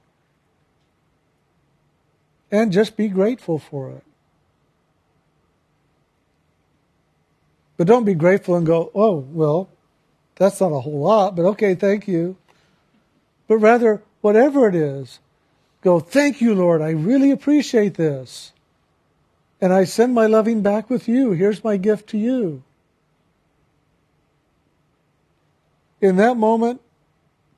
And 2.51 2.71
just 2.71 2.95
be 2.95 3.07
grateful 3.07 3.59
for 3.59 3.91
it. 3.91 4.03
But 7.77 7.87
don't 7.87 8.05
be 8.05 8.13
grateful 8.13 8.55
and 8.55 8.65
go, 8.65 8.91
oh, 8.95 9.25
well, 9.31 9.69
that's 10.35 10.61
not 10.61 10.71
a 10.71 10.79
whole 10.79 11.01
lot, 11.01 11.35
but 11.35 11.45
okay, 11.45 11.75
thank 11.75 12.07
you. 12.07 12.37
But 13.47 13.57
rather, 13.57 14.01
whatever 14.21 14.67
it 14.67 14.75
is, 14.75 15.19
go, 15.81 15.99
thank 15.99 16.41
you, 16.41 16.55
Lord, 16.55 16.81
I 16.81 16.91
really 16.91 17.31
appreciate 17.31 17.95
this. 17.95 18.51
And 19.65 19.73
I 19.73 19.83
send 19.83 20.13
my 20.13 20.27
loving 20.27 20.61
back 20.61 20.91
with 20.91 21.07
you. 21.07 21.31
Here's 21.31 21.63
my 21.63 21.75
gift 21.77 22.07
to 22.09 22.19
you. 22.19 22.61
In 25.99 26.17
that 26.17 26.37
moment, 26.37 26.81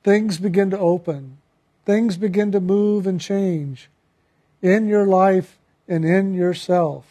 things 0.04 0.38
begin 0.38 0.70
to 0.70 0.78
open. 0.78 1.36
Things 1.84 2.16
begin 2.16 2.50
to 2.52 2.60
move 2.60 3.06
and 3.06 3.20
change 3.20 3.90
in 4.62 4.88
your 4.88 5.04
life 5.04 5.58
and 5.86 6.02
in 6.02 6.32
yourself. 6.32 7.04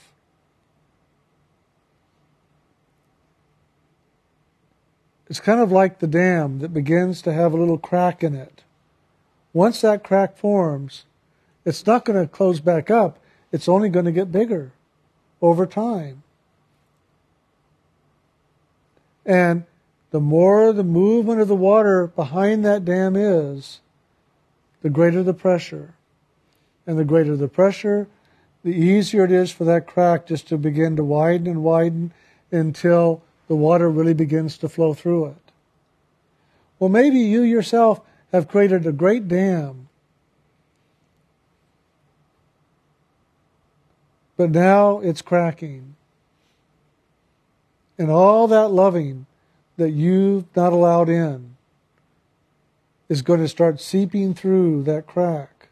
It's 5.29 5.39
kind 5.39 5.61
of 5.61 5.71
like 5.71 5.99
the 5.99 6.07
dam 6.07 6.57
that 6.57 6.73
begins 6.73 7.21
to 7.21 7.33
have 7.33 7.53
a 7.53 7.57
little 7.57 7.77
crack 7.77 8.23
in 8.23 8.33
it. 8.33 8.63
Once 9.53 9.81
that 9.81 10.03
crack 10.03 10.35
forms, 10.39 11.05
it's 11.65 11.85
not 11.85 12.03
going 12.03 12.19
to 12.19 12.27
close 12.27 12.59
back 12.59 12.89
up. 12.89 13.19
It's 13.51 13.69
only 13.69 13.89
going 13.89 14.05
to 14.05 14.11
get 14.11 14.31
bigger 14.31 14.71
over 15.41 15.65
time. 15.65 16.23
And 19.25 19.65
the 20.11 20.19
more 20.19 20.71
the 20.71 20.83
movement 20.83 21.41
of 21.41 21.47
the 21.47 21.55
water 21.55 22.07
behind 22.07 22.63
that 22.65 22.85
dam 22.85 23.15
is, 23.15 23.81
the 24.81 24.89
greater 24.89 25.21
the 25.21 25.33
pressure. 25.33 25.93
And 26.85 26.97
the 26.97 27.03
greater 27.03 27.35
the 27.35 27.49
pressure, 27.49 28.07
the 28.63 28.71
easier 28.71 29.25
it 29.25 29.31
is 29.31 29.51
for 29.51 29.65
that 29.65 29.87
crack 29.87 30.25
just 30.25 30.47
to 30.47 30.57
begin 30.57 30.95
to 30.95 31.03
widen 31.03 31.47
and 31.47 31.63
widen 31.63 32.13
until 32.51 33.21
the 33.47 33.55
water 33.55 33.89
really 33.89 34.13
begins 34.13 34.57
to 34.59 34.69
flow 34.69 34.93
through 34.93 35.25
it. 35.27 35.51
Well, 36.79 36.89
maybe 36.89 37.19
you 37.19 37.41
yourself 37.41 38.01
have 38.31 38.47
created 38.47 38.85
a 38.85 38.91
great 38.91 39.27
dam. 39.27 39.86
But 44.37 44.51
now 44.51 44.99
it's 44.99 45.23
cracking. 45.23 45.95
And 47.97 48.11
all 48.11 48.47
that 48.47 48.69
loving 48.69 49.25
that 49.77 49.91
you've 49.91 50.45
not 50.55 50.71
allowed 50.71 51.09
in 51.09 51.55
is 53.09 53.21
going 53.21 53.39
to 53.39 53.47
start 53.47 53.81
seeping 53.81 54.33
through 54.33 54.83
that 54.83 55.07
crack. 55.07 55.69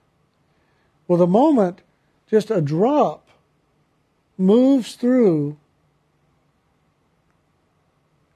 Well, 1.08 1.20
the 1.20 1.28
moment 1.28 1.82
just 2.30 2.50
a 2.50 2.62
drop 2.62 3.28
moves 4.38 4.96
through 4.96 5.58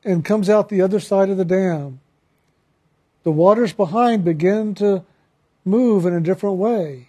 and 0.03 0.23
comes 0.23 0.49
out 0.49 0.69
the 0.69 0.81
other 0.81 0.99
side 0.99 1.29
of 1.29 1.37
the 1.37 1.45
dam, 1.45 1.99
the 3.23 3.31
waters 3.31 3.73
behind 3.73 4.23
begin 4.23 4.75
to 4.75 5.03
move 5.65 6.05
in 6.05 6.13
a 6.13 6.21
different 6.21 6.57
way, 6.57 7.07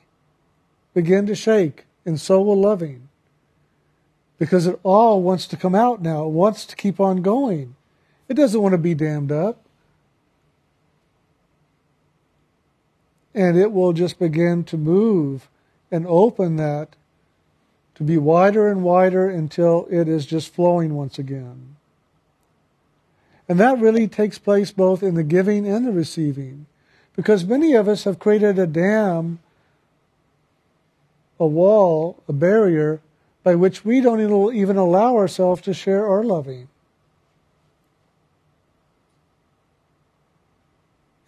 begin 0.95 1.27
to 1.27 1.35
shake, 1.35 1.85
and 2.05 2.19
so 2.19 2.41
will 2.41 2.61
loving. 2.61 3.10
Because 4.40 4.66
it 4.66 4.80
all 4.82 5.23
wants 5.23 5.47
to 5.49 5.56
come 5.59 5.75
out 5.75 6.00
now. 6.00 6.25
It 6.25 6.30
wants 6.30 6.64
to 6.64 6.75
keep 6.75 6.99
on 6.99 7.20
going. 7.20 7.76
It 8.26 8.35
doesn't 8.35 8.62
want 8.62 8.73
to 8.73 8.78
be 8.78 8.94
dammed 8.94 9.30
up. 9.30 9.61
And 13.35 13.59
it 13.59 13.70
will 13.70 13.92
just 13.92 14.18
begin 14.18 14.64
to 14.64 14.78
move 14.78 15.49
and 15.92 16.06
open 16.06 16.56
that 16.56 16.97
to 17.97 18.02
be 18.02 18.16
wider 18.16 18.70
and 18.70 18.82
wider 18.82 19.28
until 19.28 19.87
it 19.90 20.09
is 20.09 20.25
just 20.25 20.54
flowing 20.54 20.94
once 20.94 21.18
again. 21.18 21.76
And 23.47 23.61
that 23.61 23.78
really 23.78 24.09
takes 24.09 24.38
place 24.38 24.70
both 24.70 25.02
in 25.02 25.16
the 25.16 25.23
giving 25.23 25.68
and 25.68 25.87
the 25.87 25.92
receiving. 25.92 26.64
Because 27.14 27.44
many 27.44 27.75
of 27.75 27.88
us 27.88 28.04
have 28.04 28.18
created 28.18 28.59
a 28.59 28.66
dam, 28.66 29.40
a 31.38 31.47
wall, 31.47 32.23
a 32.26 32.32
barrier 32.32 33.00
by 33.42 33.54
which 33.54 33.85
we 33.85 34.00
don't 34.00 34.54
even 34.54 34.76
allow 34.76 35.16
ourselves 35.16 35.62
to 35.62 35.75
share 35.75 36.06
our 36.06 36.23
loving. 36.25 36.68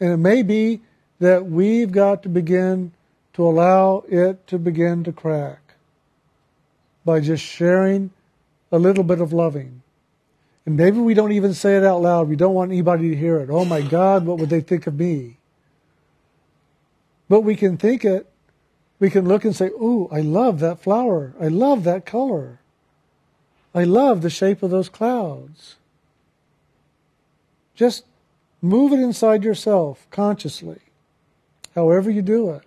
And 0.00 0.12
it 0.12 0.18
may 0.18 0.42
be 0.42 0.80
that 1.20 1.46
we've 1.46 1.92
got 1.92 2.22
to 2.24 2.28
begin 2.28 2.92
to 3.34 3.44
allow 3.44 4.04
it 4.08 4.46
to 4.48 4.58
begin 4.58 5.04
to 5.04 5.12
crack. 5.12 5.60
by 7.04 7.20
just 7.20 7.44
sharing 7.44 8.10
a 8.70 8.78
little 8.78 9.04
bit 9.04 9.20
of 9.20 9.32
loving. 9.32 9.82
And 10.66 10.76
maybe 10.76 10.98
we 10.98 11.14
don't 11.14 11.32
even 11.32 11.54
say 11.54 11.76
it 11.76 11.84
out 11.84 12.02
loud. 12.02 12.28
We 12.28 12.36
don't 12.36 12.54
want 12.54 12.70
anybody 12.70 13.10
to 13.10 13.16
hear 13.16 13.38
it. 13.38 13.50
Oh 13.50 13.64
my 13.64 13.82
God, 13.82 14.24
what 14.24 14.38
would 14.38 14.50
they 14.50 14.60
think 14.60 14.86
of 14.86 14.98
me? 14.98 15.38
But 17.28 17.40
we 17.42 17.56
can 17.56 17.76
think 17.76 18.04
it. 18.04 18.28
We 19.02 19.10
can 19.10 19.26
look 19.26 19.44
and 19.44 19.54
say, 19.56 19.66
Ooh, 19.66 20.08
I 20.12 20.20
love 20.20 20.60
that 20.60 20.78
flower. 20.78 21.34
I 21.40 21.48
love 21.48 21.82
that 21.82 22.06
color. 22.06 22.60
I 23.74 23.82
love 23.82 24.22
the 24.22 24.30
shape 24.30 24.62
of 24.62 24.70
those 24.70 24.88
clouds. 24.88 25.74
Just 27.74 28.04
move 28.60 28.92
it 28.92 29.00
inside 29.00 29.42
yourself 29.42 30.06
consciously, 30.12 30.78
however 31.74 32.12
you 32.12 32.22
do 32.22 32.50
it. 32.50 32.62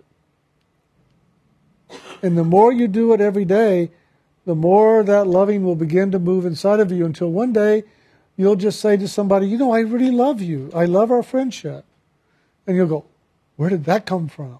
And 2.20 2.36
the 2.36 2.44
more 2.44 2.70
you 2.70 2.86
do 2.86 3.14
it 3.14 3.20
every 3.22 3.46
day, 3.46 3.90
the 4.44 4.54
more 4.54 5.02
that 5.04 5.26
loving 5.26 5.64
will 5.64 5.74
begin 5.74 6.10
to 6.10 6.18
move 6.18 6.44
inside 6.44 6.80
of 6.80 6.92
you 6.92 7.06
until 7.06 7.32
one 7.32 7.54
day 7.54 7.84
you'll 8.36 8.56
just 8.56 8.78
say 8.78 8.98
to 8.98 9.08
somebody, 9.08 9.46
You 9.48 9.56
know, 9.56 9.72
I 9.72 9.80
really 9.80 10.10
love 10.10 10.42
you. 10.42 10.70
I 10.74 10.84
love 10.84 11.10
our 11.10 11.22
friendship. 11.22 11.86
And 12.66 12.76
you'll 12.76 12.88
go, 12.88 13.06
Where 13.56 13.70
did 13.70 13.84
that 13.86 14.04
come 14.04 14.28
from? 14.28 14.58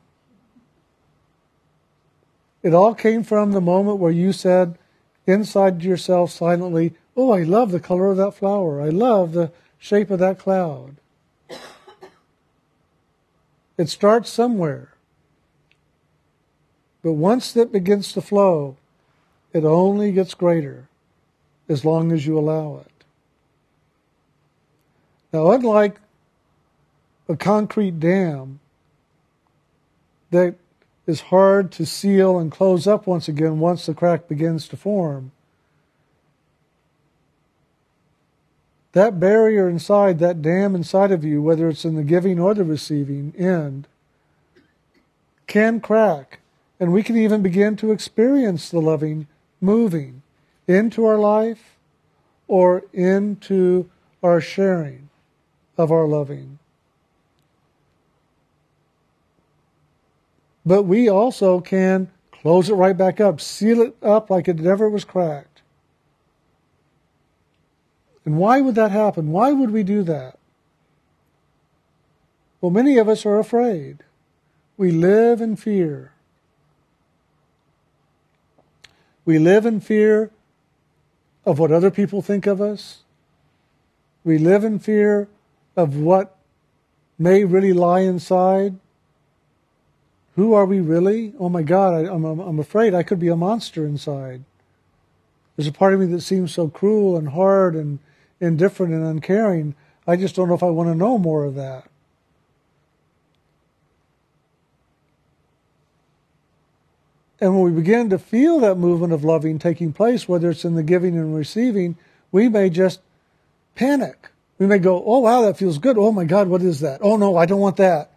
It 2.66 2.74
all 2.74 2.96
came 2.96 3.22
from 3.22 3.52
the 3.52 3.60
moment 3.60 3.98
where 3.98 4.10
you 4.10 4.32
said 4.32 4.76
inside 5.24 5.84
yourself 5.84 6.32
silently, 6.32 6.94
Oh, 7.16 7.30
I 7.30 7.44
love 7.44 7.70
the 7.70 7.78
color 7.78 8.10
of 8.10 8.16
that 8.16 8.34
flower. 8.34 8.82
I 8.82 8.88
love 8.88 9.34
the 9.34 9.52
shape 9.78 10.10
of 10.10 10.18
that 10.18 10.40
cloud. 10.40 10.96
It 13.78 13.88
starts 13.88 14.30
somewhere. 14.30 14.94
But 17.04 17.12
once 17.12 17.56
it 17.56 17.70
begins 17.70 18.12
to 18.14 18.20
flow, 18.20 18.76
it 19.52 19.62
only 19.62 20.10
gets 20.10 20.34
greater 20.34 20.88
as 21.68 21.84
long 21.84 22.10
as 22.10 22.26
you 22.26 22.36
allow 22.36 22.78
it. 22.84 23.04
Now, 25.32 25.52
unlike 25.52 26.00
a 27.28 27.36
concrete 27.36 28.00
dam 28.00 28.58
that 30.32 30.56
is 31.06 31.22
hard 31.22 31.70
to 31.72 31.86
seal 31.86 32.38
and 32.38 32.50
close 32.50 32.86
up 32.86 33.06
once 33.06 33.28
again 33.28 33.58
once 33.60 33.86
the 33.86 33.94
crack 33.94 34.28
begins 34.28 34.68
to 34.68 34.76
form, 34.76 35.30
that 38.92 39.20
barrier 39.20 39.68
inside, 39.68 40.18
that 40.20 40.40
dam 40.40 40.74
inside 40.74 41.12
of 41.12 41.22
you, 41.22 41.42
whether 41.42 41.68
it's 41.68 41.84
in 41.84 41.96
the 41.96 42.02
giving 42.02 42.40
or 42.40 42.54
the 42.54 42.64
receiving 42.64 43.34
end, 43.36 43.86
can 45.46 45.80
crack. 45.80 46.40
And 46.80 46.92
we 46.92 47.02
can 47.02 47.16
even 47.16 47.42
begin 47.42 47.76
to 47.76 47.92
experience 47.92 48.70
the 48.70 48.80
loving 48.80 49.26
moving 49.60 50.22
into 50.66 51.04
our 51.04 51.18
life 51.18 51.76
or 52.48 52.84
into 52.92 53.90
our 54.22 54.40
sharing 54.40 55.10
of 55.76 55.92
our 55.92 56.06
loving. 56.06 56.58
But 60.66 60.82
we 60.82 61.08
also 61.08 61.60
can 61.60 62.10
close 62.32 62.68
it 62.68 62.74
right 62.74 62.96
back 62.96 63.20
up, 63.20 63.40
seal 63.40 63.80
it 63.80 63.96
up 64.02 64.28
like 64.28 64.48
it 64.48 64.58
never 64.58 64.90
was 64.90 65.04
cracked. 65.04 65.62
And 68.24 68.36
why 68.36 68.60
would 68.60 68.74
that 68.74 68.90
happen? 68.90 69.30
Why 69.30 69.52
would 69.52 69.70
we 69.70 69.84
do 69.84 70.02
that? 70.02 70.36
Well, 72.60 72.70
many 72.70 72.98
of 72.98 73.08
us 73.08 73.24
are 73.24 73.38
afraid. 73.38 74.02
We 74.76 74.90
live 74.90 75.40
in 75.40 75.54
fear. 75.54 76.12
We 79.24 79.38
live 79.38 79.64
in 79.64 79.80
fear 79.80 80.32
of 81.44 81.60
what 81.60 81.70
other 81.70 81.92
people 81.92 82.22
think 82.22 82.46
of 82.46 82.60
us. 82.60 83.04
We 84.24 84.38
live 84.38 84.64
in 84.64 84.80
fear 84.80 85.28
of 85.76 85.96
what 85.96 86.36
may 87.18 87.44
really 87.44 87.72
lie 87.72 88.00
inside. 88.00 88.76
Who 90.36 90.52
are 90.52 90.66
we 90.66 90.80
really? 90.80 91.32
Oh 91.38 91.48
my 91.48 91.62
God, 91.62 91.94
I, 91.94 92.14
am 92.14 92.24
I'm, 92.24 92.38
I'm 92.40 92.58
afraid 92.58 92.94
I 92.94 93.02
could 93.02 93.18
be 93.18 93.28
a 93.28 93.36
monster 93.36 93.86
inside. 93.86 94.44
There's 95.56 95.66
a 95.66 95.72
part 95.72 95.94
of 95.94 96.00
me 96.00 96.06
that 96.06 96.20
seems 96.20 96.52
so 96.52 96.68
cruel 96.68 97.16
and 97.16 97.30
hard 97.30 97.74
and 97.74 97.98
indifferent 98.38 98.92
and 98.92 99.04
uncaring. 99.04 99.74
I 100.06 100.16
just 100.16 100.36
don't 100.36 100.48
know 100.48 100.54
if 100.54 100.62
I 100.62 100.66
want 100.66 100.90
to 100.90 100.94
know 100.94 101.16
more 101.16 101.44
of 101.44 101.54
that. 101.54 101.88
And 107.40 107.54
when 107.54 107.64
we 107.64 107.80
begin 107.80 108.10
to 108.10 108.18
feel 108.18 108.60
that 108.60 108.76
movement 108.76 109.12
of 109.12 109.24
loving 109.24 109.58
taking 109.58 109.92
place, 109.92 110.28
whether 110.28 110.50
it's 110.50 110.64
in 110.64 110.74
the 110.74 110.82
giving 110.82 111.16
and 111.16 111.34
receiving, 111.34 111.96
we 112.32 112.48
may 112.48 112.70
just 112.70 113.00
panic. 113.74 114.30
We 114.58 114.66
may 114.66 114.78
go, 114.78 115.02
oh, 115.04 115.18
wow, 115.18 115.42
that 115.42 115.58
feels 115.58 115.78
good. 115.78 115.98
Oh, 115.98 116.12
my 116.12 116.24
God, 116.24 116.48
what 116.48 116.62
is 116.62 116.80
that? 116.80 117.00
Oh, 117.02 117.16
no, 117.16 117.36
I 117.36 117.44
don't 117.44 117.60
want 117.60 117.76
that. 117.76 118.10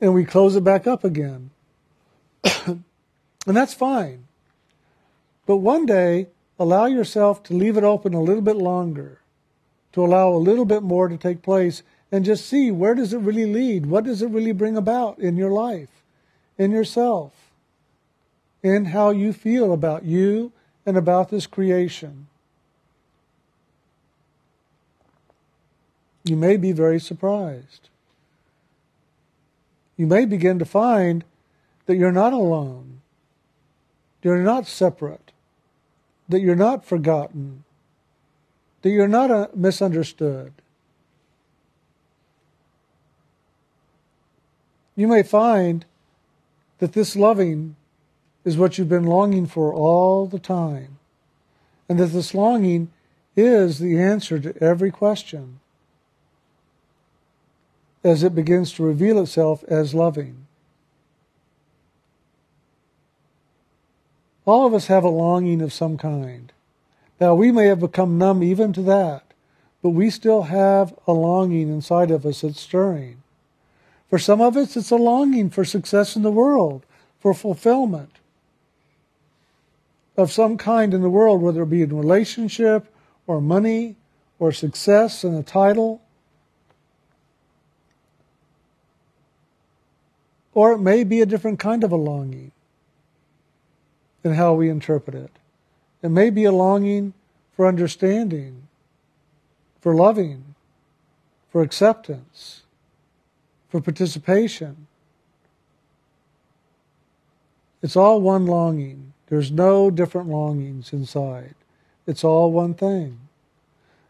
And 0.00 0.14
we 0.14 0.24
close 0.24 0.56
it 0.56 0.64
back 0.64 0.86
up 0.86 1.04
again. 1.04 1.50
and 2.66 2.82
that's 3.46 3.74
fine. 3.74 4.26
But 5.46 5.56
one 5.56 5.84
day, 5.84 6.28
allow 6.58 6.86
yourself 6.86 7.42
to 7.44 7.54
leave 7.54 7.76
it 7.76 7.84
open 7.84 8.14
a 8.14 8.22
little 8.22 8.42
bit 8.42 8.56
longer, 8.56 9.18
to 9.92 10.04
allow 10.04 10.30
a 10.30 10.36
little 10.36 10.64
bit 10.64 10.82
more 10.82 11.08
to 11.08 11.16
take 11.16 11.42
place, 11.42 11.82
and 12.12 12.24
just 12.24 12.46
see 12.46 12.70
where 12.70 12.94
does 12.94 13.12
it 13.12 13.18
really 13.18 13.46
lead? 13.46 13.86
What 13.86 14.04
does 14.04 14.22
it 14.22 14.30
really 14.30 14.52
bring 14.52 14.76
about 14.76 15.18
in 15.18 15.36
your 15.36 15.50
life, 15.50 16.02
in 16.56 16.70
yourself, 16.70 17.32
in 18.62 18.86
how 18.86 19.10
you 19.10 19.32
feel 19.32 19.72
about 19.72 20.04
you 20.04 20.52
and 20.86 20.96
about 20.96 21.30
this 21.30 21.46
creation? 21.46 22.26
You 26.24 26.36
may 26.36 26.56
be 26.56 26.72
very 26.72 27.00
surprised. 27.00 27.89
You 30.00 30.06
may 30.06 30.24
begin 30.24 30.58
to 30.58 30.64
find 30.64 31.24
that 31.84 31.96
you're 31.96 32.10
not 32.10 32.32
alone. 32.32 33.02
You're 34.22 34.38
not 34.38 34.66
separate 34.66 35.32
that 36.26 36.40
you're 36.40 36.56
not 36.56 36.86
forgotten, 36.86 37.64
that 38.80 38.88
you're 38.88 39.06
not 39.06 39.30
uh, 39.30 39.48
misunderstood. 39.54 40.54
You 44.96 45.06
may 45.06 45.22
find 45.22 45.84
that 46.78 46.94
this 46.94 47.14
loving 47.14 47.76
is 48.42 48.56
what 48.56 48.78
you've 48.78 48.88
been 48.88 49.04
longing 49.04 49.46
for 49.46 49.74
all 49.74 50.26
the 50.26 50.38
time, 50.38 50.98
and 51.90 51.98
that 51.98 52.06
this 52.06 52.32
longing 52.32 52.90
is 53.36 53.80
the 53.80 54.00
answer 54.00 54.38
to 54.38 54.56
every 54.62 54.90
question 54.90 55.60
as 58.02 58.22
it 58.22 58.34
begins 58.34 58.72
to 58.72 58.82
reveal 58.82 59.20
itself 59.20 59.62
as 59.64 59.94
loving. 59.94 60.46
All 64.46 64.66
of 64.66 64.74
us 64.74 64.86
have 64.86 65.04
a 65.04 65.08
longing 65.08 65.60
of 65.60 65.72
some 65.72 65.98
kind. 65.98 66.52
Now, 67.20 67.34
we 67.34 67.52
may 67.52 67.66
have 67.66 67.80
become 67.80 68.18
numb 68.18 68.42
even 68.42 68.72
to 68.72 68.82
that, 68.82 69.24
but 69.82 69.90
we 69.90 70.10
still 70.10 70.42
have 70.42 70.94
a 71.06 71.12
longing 71.12 71.68
inside 71.68 72.10
of 72.10 72.24
us 72.24 72.40
that's 72.40 72.60
stirring. 72.60 73.22
For 74.08 74.18
some 74.18 74.40
of 74.40 74.56
us, 74.56 74.76
it's 74.76 74.90
a 74.90 74.96
longing 74.96 75.50
for 75.50 75.64
success 75.64 76.16
in 76.16 76.22
the 76.22 76.32
world, 76.32 76.84
for 77.20 77.34
fulfillment 77.34 78.16
of 80.16 80.32
some 80.32 80.56
kind 80.56 80.92
in 80.92 81.02
the 81.02 81.10
world, 81.10 81.40
whether 81.40 81.62
it 81.62 81.70
be 81.70 81.82
in 81.82 81.96
relationship 81.96 82.92
or 83.26 83.40
money 83.40 83.96
or 84.38 84.52
success 84.52 85.22
and 85.22 85.36
a 85.36 85.42
title. 85.42 86.02
Or 90.52 90.72
it 90.72 90.78
may 90.78 91.04
be 91.04 91.20
a 91.20 91.26
different 91.26 91.58
kind 91.58 91.84
of 91.84 91.92
a 91.92 91.96
longing 91.96 92.52
in 94.24 94.34
how 94.34 94.54
we 94.54 94.68
interpret 94.68 95.14
it. 95.14 95.30
It 96.02 96.10
may 96.10 96.30
be 96.30 96.44
a 96.44 96.52
longing 96.52 97.14
for 97.52 97.66
understanding, 97.66 98.68
for 99.80 99.94
loving, 99.94 100.54
for 101.50 101.62
acceptance, 101.62 102.62
for 103.68 103.80
participation. 103.80 104.86
It's 107.82 107.96
all 107.96 108.20
one 108.20 108.46
longing. 108.46 109.12
There's 109.28 109.50
no 109.50 109.90
different 109.90 110.28
longings 110.28 110.92
inside. 110.92 111.54
It's 112.06 112.24
all 112.24 112.50
one 112.50 112.74
thing. 112.74 113.20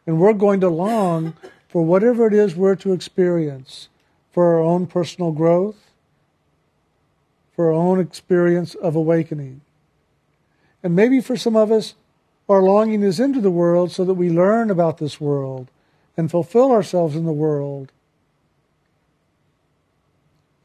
And 0.07 0.18
we're 0.18 0.33
going 0.33 0.61
to 0.61 0.68
long 0.68 1.35
for 1.68 1.85
whatever 1.85 2.26
it 2.26 2.33
is 2.33 2.57
we're 2.57 2.74
to 2.76 2.92
experience 2.92 3.88
for 4.33 4.55
our 4.55 4.61
own 4.61 4.87
personal 4.87 5.33
growth, 5.33 5.89
for 7.54 7.66
our 7.66 7.72
own 7.72 8.00
experience 8.00 8.74
of 8.74 8.94
awakening. 8.96 9.60
And 10.82 10.96
maybe 10.96 11.20
for 11.20 11.36
some 11.36 11.56
of 11.56 11.70
us, 11.70 11.94
our 12.48 12.62
longing 12.62 13.02
is 13.02 13.20
into 13.20 13.40
the 13.40 13.50
world 13.50 13.92
so 13.92 14.04
that 14.04 14.14
we 14.14 14.30
learn 14.30 14.70
about 14.70 14.98
this 14.98 15.20
world 15.20 15.68
and 16.16 16.30
fulfill 16.30 16.72
ourselves 16.72 17.14
in 17.14 17.24
the 17.24 17.32
world. 17.32 17.92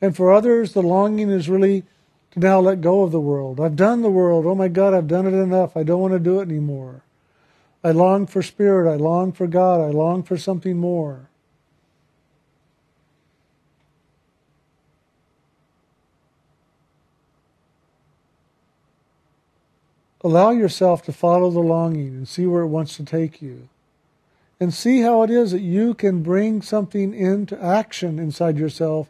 And 0.01 0.15
for 0.15 0.33
others, 0.33 0.73
the 0.73 0.81
longing 0.81 1.29
is 1.29 1.49
really 1.49 1.83
to 2.31 2.39
now 2.39 2.59
let 2.59 2.81
go 2.81 3.03
of 3.03 3.11
the 3.11 3.19
world. 3.19 3.59
I've 3.59 3.75
done 3.75 4.01
the 4.01 4.09
world. 4.09 4.45
Oh 4.45 4.55
my 4.55 4.67
God, 4.67 4.93
I've 4.93 5.07
done 5.07 5.25
it 5.25 5.33
enough. 5.33 5.77
I 5.77 5.83
don't 5.83 6.01
want 6.01 6.13
to 6.13 6.19
do 6.19 6.39
it 6.39 6.49
anymore. 6.49 7.01
I 7.83 7.91
long 7.91 8.25
for 8.27 8.41
spirit. 8.41 8.91
I 8.91 8.95
long 8.95 9.31
for 9.31 9.47
God. 9.47 9.79
I 9.79 9.91
long 9.91 10.23
for 10.23 10.37
something 10.37 10.77
more. 10.77 11.29
Allow 20.25 20.49
yourself 20.49 21.03
to 21.03 21.13
follow 21.13 21.51
the 21.51 21.59
longing 21.59 22.07
and 22.07 22.27
see 22.27 22.47
where 22.47 22.63
it 22.63 22.67
wants 22.67 22.97
to 22.97 23.05
take 23.05 23.43
you. 23.43 23.69
And 24.59 24.73
see 24.73 25.01
how 25.01 25.21
it 25.21 25.29
is 25.29 25.51
that 25.51 25.61
you 25.61 25.93
can 25.93 26.23
bring 26.23 26.63
something 26.63 27.13
into 27.13 27.61
action 27.63 28.17
inside 28.17 28.57
yourself 28.57 29.07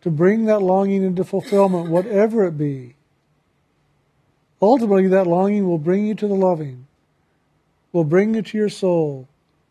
to 0.00 0.10
bring 0.10 0.46
that 0.46 0.62
longing 0.62 1.02
into 1.02 1.24
fulfillment, 1.24 1.90
whatever 1.90 2.46
it 2.46 2.56
be. 2.56 2.94
Ultimately, 4.62 5.08
that 5.08 5.26
longing 5.26 5.68
will 5.68 5.76
bring 5.76 6.06
you 6.06 6.14
to 6.14 6.26
the 6.26 6.34
loving, 6.34 6.86
will 7.92 8.04
bring 8.04 8.34
you 8.34 8.40
to 8.40 8.56
your 8.56 8.70
soul, 8.70 9.28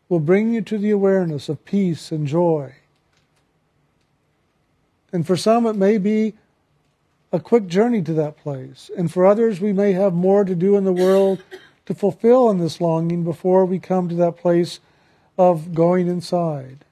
will 0.07 0.19
bring 0.19 0.53
you 0.53 0.61
to 0.61 0.77
the 0.77 0.91
awareness 0.91 1.49
of 1.49 1.65
peace 1.65 2.11
and 2.11 2.27
joy. 2.27 2.75
And 5.11 5.25
for 5.25 5.35
some, 5.35 5.65
it 5.65 5.75
may 5.75 5.97
be 5.97 6.35
a 7.31 7.39
quick 7.39 7.67
journey 7.67 8.01
to 8.01 8.13
that 8.13 8.37
place. 8.37 8.89
And 8.97 9.11
for 9.11 9.25
others, 9.25 9.59
we 9.59 9.73
may 9.73 9.93
have 9.93 10.13
more 10.13 10.45
to 10.45 10.55
do 10.55 10.77
in 10.77 10.83
the 10.83 10.93
world 10.93 11.43
to 11.85 11.93
fulfill 11.93 12.49
in 12.49 12.57
this 12.57 12.81
longing 12.81 13.23
before 13.23 13.65
we 13.65 13.79
come 13.79 14.09
to 14.09 14.15
that 14.15 14.37
place 14.37 14.79
of 15.37 15.73
going 15.73 16.07
inside. 16.07 16.85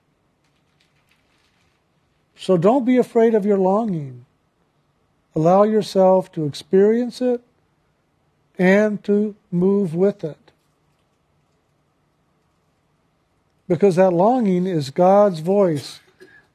So 2.35 2.57
don't 2.57 2.85
be 2.85 2.97
afraid 2.97 3.33
of 3.35 3.45
your 3.45 3.57
longing. 3.57 4.25
Allow 5.35 5.63
yourself 5.63 6.31
to 6.33 6.45
experience 6.45 7.21
it 7.21 7.41
and 8.59 9.03
to 9.05 9.35
move 9.51 9.95
with 9.95 10.23
it. 10.23 10.37
Because 13.67 13.95
that 13.95 14.11
longing 14.11 14.67
is 14.67 14.89
God's 14.89 15.39
voice 15.39 16.01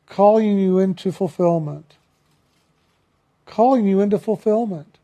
calling 0.06 0.58
you 0.58 0.78
into 0.78 1.10
fulfillment 1.10 1.97
calling 3.48 3.86
you 3.86 4.00
into 4.00 4.18
fulfillment. 4.18 4.98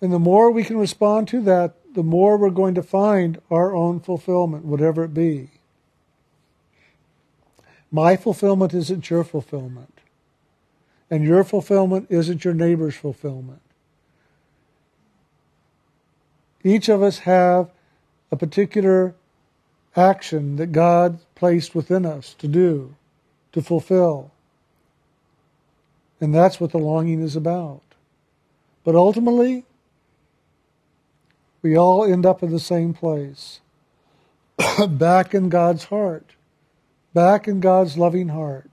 And 0.00 0.12
the 0.12 0.18
more 0.18 0.50
we 0.50 0.64
can 0.64 0.76
respond 0.76 1.28
to 1.28 1.40
that, 1.42 1.74
the 1.94 2.02
more 2.02 2.36
we're 2.36 2.50
going 2.50 2.74
to 2.74 2.82
find 2.82 3.40
our 3.50 3.74
own 3.74 4.00
fulfillment, 4.00 4.64
whatever 4.64 5.04
it 5.04 5.14
be. 5.14 5.48
My 7.90 8.16
fulfillment 8.16 8.74
isn't 8.74 9.08
your 9.08 9.24
fulfillment. 9.24 10.00
And 11.10 11.24
your 11.24 11.44
fulfillment 11.44 12.08
isn't 12.10 12.44
your 12.44 12.54
neighbor's 12.54 12.96
fulfillment. 12.96 13.60
Each 16.62 16.88
of 16.88 17.02
us 17.02 17.20
have 17.20 17.70
a 18.30 18.36
particular 18.36 19.14
action 19.96 20.56
that 20.56 20.72
God 20.72 21.18
placed 21.34 21.74
within 21.74 22.04
us 22.04 22.34
to 22.34 22.48
do, 22.48 22.94
to 23.52 23.62
fulfill. 23.62 24.30
And 26.20 26.34
that's 26.34 26.60
what 26.60 26.72
the 26.72 26.78
longing 26.78 27.20
is 27.20 27.36
about. 27.36 27.82
But 28.84 28.94
ultimately, 28.94 29.64
we 31.62 31.76
all 31.76 32.04
end 32.04 32.26
up 32.26 32.42
in 32.42 32.50
the 32.50 32.60
same 32.60 32.92
place 32.92 33.60
back 34.88 35.34
in 35.34 35.48
God's 35.48 35.84
heart, 35.84 36.32
back 37.14 37.48
in 37.48 37.60
God's 37.60 37.96
loving 37.96 38.28
heart, 38.28 38.70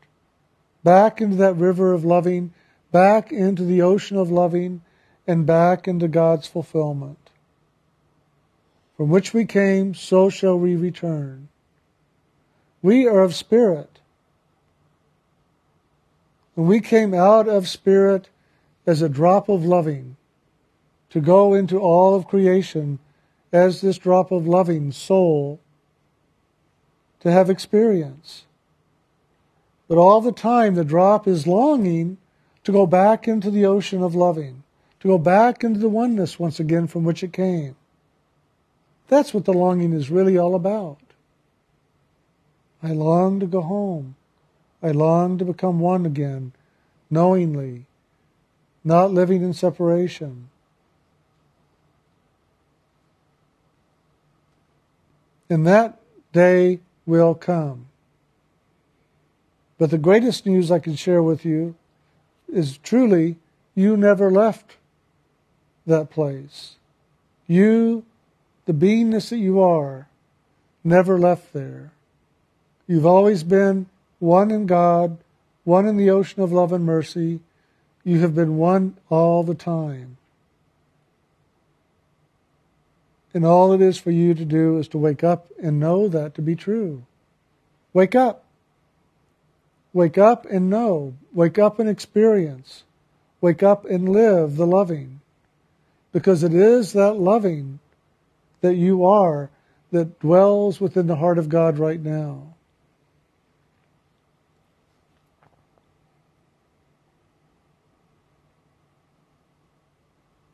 back 0.84 1.22
into 1.22 1.38
that 1.38 1.56
river 1.56 1.94
of 1.94 2.04
loving, 2.04 2.54
back 2.92 3.32
into 3.32 3.64
the 3.64 3.82
ocean 3.82 4.18
of 4.18 4.30
loving, 4.30 4.82
and 5.26 5.46
back 5.46 5.88
into 5.88 6.08
God's 6.08 6.48
fulfillment. 6.48 7.21
From 9.02 9.10
which 9.10 9.34
we 9.34 9.46
came, 9.46 9.96
so 9.96 10.30
shall 10.30 10.60
we 10.60 10.76
return. 10.76 11.48
We 12.84 13.08
are 13.08 13.22
of 13.22 13.34
spirit. 13.34 14.00
And 16.56 16.68
we 16.68 16.82
came 16.82 17.12
out 17.12 17.48
of 17.48 17.68
spirit 17.68 18.30
as 18.86 19.02
a 19.02 19.10
drop 19.10 19.50
of 19.50 19.66
loving 19.66 20.18
to 21.10 21.20
go 21.20 21.56
into 21.56 21.80
all 21.80 22.14
of 22.14 22.28
creation 22.28 23.00
as 23.52 23.82
this 23.82 23.98
drop 23.98 24.32
of 24.32 24.46
loving 24.46 24.92
soul 24.92 25.60
to 27.22 27.32
have 27.32 27.50
experience. 27.50 28.44
But 29.88 29.98
all 29.98 30.22
the 30.22 30.32
time, 30.32 30.76
the 30.76 30.86
drop 30.86 31.28
is 31.28 31.48
longing 31.48 32.20
to 32.64 32.72
go 32.72 32.86
back 32.86 33.28
into 33.28 33.50
the 33.50 33.66
ocean 33.66 34.04
of 34.04 34.14
loving, 34.14 34.62
to 35.00 35.08
go 35.08 35.18
back 35.18 35.64
into 35.64 35.80
the 35.80 35.90
oneness 35.90 36.38
once 36.38 36.60
again 36.60 36.86
from 36.86 37.04
which 37.04 37.24
it 37.24 37.34
came. 37.34 37.76
That's 39.12 39.34
what 39.34 39.44
the 39.44 39.52
longing 39.52 39.92
is 39.92 40.10
really 40.10 40.38
all 40.38 40.56
about. 40.56 40.98
I 42.82 42.94
long 42.94 43.42
to 43.42 43.46
go 43.46 43.60
home. 43.60 44.16
I 44.82 44.92
long 44.92 45.38
to 45.38 45.44
become 45.44 45.82
one 45.82 46.06
again, 46.06 46.54
knowingly, 47.10 47.88
not 48.86 49.12
living 49.12 49.44
in 49.44 49.52
separation. 49.52 50.50
And 55.50 55.68
that 55.68 56.00
day 56.32 56.80
will 57.06 57.36
come. 57.36 57.88
But 59.78 59.90
the 59.90 59.98
greatest 59.98 60.46
news 60.46 60.72
I 60.72 60.80
can 60.80 60.96
share 60.96 61.22
with 61.22 61.44
you 61.44 61.76
is 62.48 62.78
truly 62.78 63.36
you 63.76 63.98
never 63.98 64.32
left 64.32 64.78
that 65.86 66.10
place. 66.10 66.78
You 67.46 68.06
the 68.72 68.86
beingness 68.86 69.30
that 69.30 69.38
you 69.38 69.60
are, 69.60 70.08
never 70.82 71.20
left 71.20 71.52
there. 71.52 71.92
You've 72.88 73.06
always 73.06 73.44
been 73.44 73.88
one 74.20 74.50
in 74.50 74.66
God, 74.66 75.18
one 75.66 75.86
in 75.86 75.98
the 75.98 76.10
ocean 76.10 76.42
of 76.42 76.54
love 76.54 76.72
and 76.72 76.86
mercy. 76.86 77.42
You 78.06 78.22
have 78.22 78.34
been 78.34 78.56
one 78.56 78.98
all 79.10 79.44
the 79.44 79.56
time. 79.56 80.16
And 83.34 83.46
all 83.46 83.74
it 83.74 83.82
is 83.82 83.98
for 83.98 84.12
you 84.12 84.34
to 84.34 84.46
do 84.46 84.78
is 84.78 84.88
to 84.90 84.98
wake 84.98 85.24
up 85.24 85.48
and 85.62 85.80
know 85.80 86.08
that 86.08 86.34
to 86.36 86.42
be 86.42 86.56
true. 86.56 87.04
Wake 87.92 88.16
up. 88.16 88.46
Wake 89.92 90.18
up 90.18 90.46
and 90.46 90.70
know. 90.70 91.16
Wake 91.34 91.60
up 91.60 91.78
and 91.78 91.90
experience. 91.90 92.84
Wake 93.42 93.64
up 93.64 93.84
and 93.84 94.08
live 94.08 94.56
the 94.56 94.68
loving. 94.68 95.20
Because 96.14 96.42
it 96.42 96.54
is 96.54 96.94
that 96.94 97.14
loving 97.14 97.80
that 98.62 98.76
you 98.76 99.06
are 99.06 99.50
that 99.92 100.20
dwells 100.20 100.80
within 100.80 101.08
the 101.08 101.18
heart 101.18 101.38
of 101.38 101.50
God 101.50 101.78
right 101.78 102.02
now. 102.02 102.52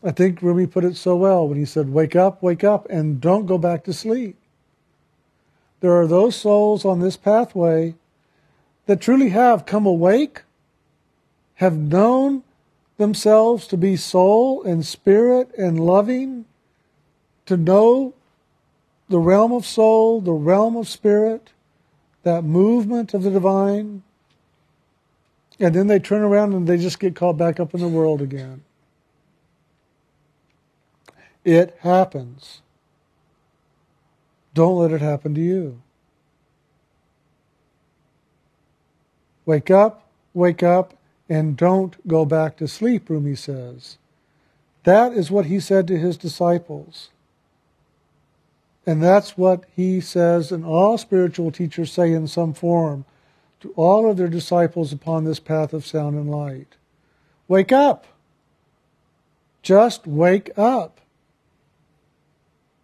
I 0.03 0.11
think 0.11 0.41
Rumi 0.41 0.67
put 0.67 0.85
it 0.85 0.95
so 0.95 1.15
well 1.15 1.47
when 1.47 1.57
he 1.57 1.65
said, 1.65 1.89
Wake 1.89 2.15
up, 2.15 2.41
wake 2.41 2.63
up, 2.63 2.87
and 2.89 3.19
don't 3.19 3.45
go 3.45 3.57
back 3.57 3.83
to 3.83 3.93
sleep. 3.93 4.37
There 5.81 5.93
are 5.93 6.07
those 6.07 6.35
souls 6.35 6.85
on 6.85 6.99
this 6.99 7.17
pathway 7.17 7.95
that 8.85 9.01
truly 9.01 9.29
have 9.29 9.65
come 9.65 9.85
awake, 9.85 10.43
have 11.55 11.77
known 11.77 12.43
themselves 12.97 13.67
to 13.67 13.77
be 13.77 13.95
soul 13.95 14.63
and 14.63 14.85
spirit 14.85 15.51
and 15.57 15.79
loving, 15.79 16.45
to 17.47 17.57
know 17.57 18.13
the 19.09 19.19
realm 19.19 19.51
of 19.51 19.65
soul, 19.65 20.21
the 20.21 20.33
realm 20.33 20.75
of 20.75 20.87
spirit, 20.87 21.51
that 22.23 22.43
movement 22.43 23.13
of 23.13 23.23
the 23.23 23.31
divine, 23.31 24.03
and 25.59 25.73
then 25.73 25.87
they 25.87 25.99
turn 25.99 26.21
around 26.21 26.53
and 26.53 26.67
they 26.67 26.77
just 26.77 26.99
get 26.99 27.15
caught 27.15 27.37
back 27.37 27.59
up 27.59 27.73
in 27.73 27.79
the 27.79 27.87
world 27.87 28.21
again. 28.21 28.63
It 31.43 31.77
happens. 31.79 32.61
Don't 34.53 34.77
let 34.77 34.91
it 34.91 35.01
happen 35.01 35.33
to 35.35 35.41
you. 35.41 35.81
Wake 39.45 39.71
up, 39.71 40.09
wake 40.33 40.61
up, 40.61 40.93
and 41.29 41.55
don't 41.55 42.05
go 42.07 42.25
back 42.25 42.57
to 42.57 42.67
sleep, 42.67 43.09
Rumi 43.09 43.35
says. 43.35 43.97
That 44.83 45.13
is 45.13 45.31
what 45.31 45.45
he 45.45 45.59
said 45.59 45.87
to 45.87 45.97
his 45.97 46.17
disciples. 46.17 47.09
And 48.87 49.03
that's 49.03 49.37
what 49.37 49.65
he 49.75 49.99
says, 49.99 50.49
and 50.49 50.63
all 50.63 50.97
spiritual 50.97 51.51
teachers 51.51 51.91
say 51.91 52.13
in 52.13 52.25
some 52.25 52.53
form 52.53 53.03
to 53.59 53.73
all 53.75 54.09
of 54.09 54.15
their 54.15 54.29
disciples 54.29 54.93
upon 54.93 55.25
this 55.25 55.41
path 55.41 55.73
of 55.73 55.85
sound 55.85 56.15
and 56.15 56.31
light. 56.31 56.77
Wake 57.49 57.73
up! 57.73 58.05
Just 59.61 60.07
wake 60.07 60.57
up. 60.57 61.01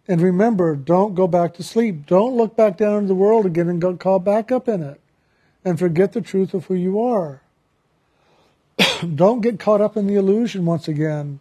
And 0.06 0.20
remember, 0.20 0.76
don't 0.76 1.14
go 1.14 1.26
back 1.26 1.54
to 1.54 1.62
sleep. 1.62 2.04
Don't 2.04 2.36
look 2.36 2.54
back 2.54 2.76
down 2.76 2.96
into 2.96 3.08
the 3.08 3.14
world 3.14 3.46
again 3.46 3.70
and 3.70 3.80
go 3.80 3.96
caught 3.96 4.24
back 4.24 4.52
up 4.52 4.68
in 4.68 4.82
it. 4.82 5.00
and 5.64 5.78
forget 5.78 6.12
the 6.12 6.20
truth 6.20 6.52
of 6.52 6.66
who 6.66 6.74
you 6.74 7.00
are. 7.00 7.40
Don't 9.14 9.40
get 9.40 9.58
caught 9.58 9.80
up 9.80 9.96
in 9.96 10.06
the 10.06 10.16
illusion 10.16 10.66
once 10.66 10.86
again 10.86 11.40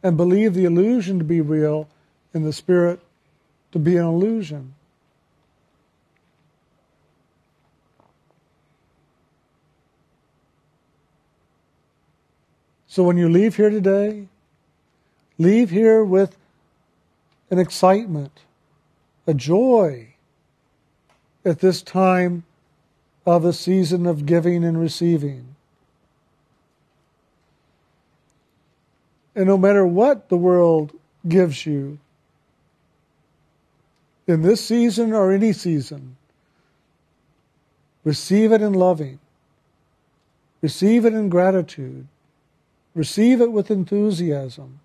and 0.00 0.16
believe 0.16 0.54
the 0.54 0.64
illusion 0.64 1.18
to 1.18 1.24
be 1.24 1.40
real 1.40 1.88
and 2.32 2.46
the 2.46 2.52
spirit 2.52 3.00
to 3.74 3.80
be 3.80 3.96
an 3.96 4.04
illusion. 4.04 4.72
So 12.86 13.02
when 13.02 13.16
you 13.16 13.28
leave 13.28 13.56
here 13.56 13.70
today, 13.70 14.28
leave 15.38 15.70
here 15.70 16.04
with 16.04 16.36
an 17.50 17.58
excitement, 17.58 18.42
a 19.26 19.34
joy 19.34 20.14
at 21.44 21.58
this 21.58 21.82
time 21.82 22.44
of 23.26 23.42
the 23.42 23.52
season 23.52 24.06
of 24.06 24.24
giving 24.24 24.62
and 24.62 24.80
receiving. 24.80 25.56
And 29.34 29.46
no 29.46 29.58
matter 29.58 29.84
what 29.84 30.28
the 30.28 30.36
world 30.36 30.92
gives 31.26 31.66
you, 31.66 31.98
in 34.26 34.42
this 34.42 34.64
season 34.64 35.12
or 35.12 35.32
any 35.32 35.52
season, 35.52 36.16
receive 38.04 38.52
it 38.52 38.62
in 38.62 38.72
loving, 38.72 39.18
receive 40.62 41.04
it 41.04 41.12
in 41.12 41.28
gratitude, 41.28 42.06
Receive 42.94 43.40
it 43.40 43.50
with 43.50 43.70
enthusiasm. 43.70 44.78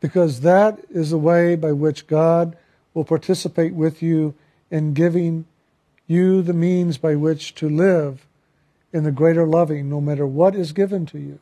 Because 0.00 0.40
that 0.40 0.78
is 0.90 1.10
the 1.10 1.18
way 1.18 1.56
by 1.56 1.72
which 1.72 2.06
God 2.06 2.56
will 2.94 3.04
participate 3.04 3.74
with 3.74 4.02
you 4.02 4.34
in 4.70 4.94
giving 4.94 5.46
you 6.06 6.42
the 6.42 6.52
means 6.52 6.98
by 6.98 7.14
which 7.14 7.54
to 7.56 7.68
live 7.68 8.26
in 8.92 9.04
the 9.04 9.12
greater 9.12 9.46
loving, 9.46 9.88
no 9.88 10.00
matter 10.00 10.26
what 10.26 10.54
is 10.54 10.72
given 10.72 11.06
to 11.06 11.18
you. 11.18 11.38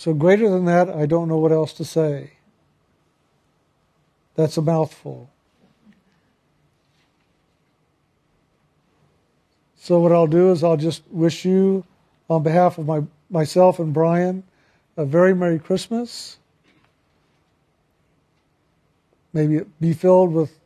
So, 0.00 0.14
greater 0.14 0.48
than 0.48 0.64
that, 0.64 0.88
I 0.88 1.04
don't 1.04 1.28
know 1.28 1.36
what 1.36 1.52
else 1.52 1.74
to 1.74 1.84
say. 1.84 2.30
That's 4.34 4.56
a 4.56 4.62
mouthful. 4.62 5.28
So, 9.76 9.98
what 9.98 10.10
I'll 10.10 10.26
do 10.26 10.52
is 10.52 10.64
I'll 10.64 10.78
just 10.78 11.02
wish 11.10 11.44
you, 11.44 11.84
on 12.30 12.42
behalf 12.42 12.78
of 12.78 12.86
my, 12.86 13.02
myself 13.28 13.78
and 13.78 13.92
Brian, 13.92 14.42
a 14.96 15.04
very 15.04 15.34
Merry 15.34 15.58
Christmas. 15.58 16.38
Maybe 19.34 19.60
be 19.82 19.92
filled 19.92 20.32
with 20.32 20.58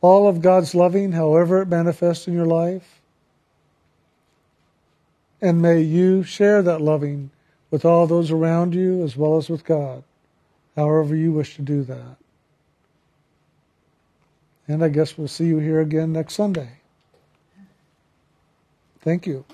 all 0.00 0.28
of 0.28 0.42
God's 0.42 0.76
loving, 0.76 1.10
however 1.10 1.62
it 1.62 1.66
manifests 1.66 2.28
in 2.28 2.34
your 2.34 2.46
life. 2.46 3.00
And 5.42 5.60
may 5.60 5.80
you 5.80 6.22
share 6.22 6.62
that 6.62 6.80
loving 6.80 7.32
with 7.70 7.84
all 7.84 8.06
those 8.06 8.30
around 8.30 8.74
you 8.74 9.02
as 9.02 9.16
well 9.16 9.36
as 9.36 9.48
with 9.48 9.64
God, 9.64 10.02
however 10.76 11.14
you 11.14 11.32
wish 11.32 11.56
to 11.56 11.62
do 11.62 11.82
that. 11.84 12.16
And 14.68 14.84
I 14.84 14.88
guess 14.88 15.18
we'll 15.18 15.28
see 15.28 15.46
you 15.46 15.58
here 15.58 15.80
again 15.80 16.12
next 16.12 16.34
Sunday. 16.34 16.70
Thank 19.02 19.26
you. 19.26 19.44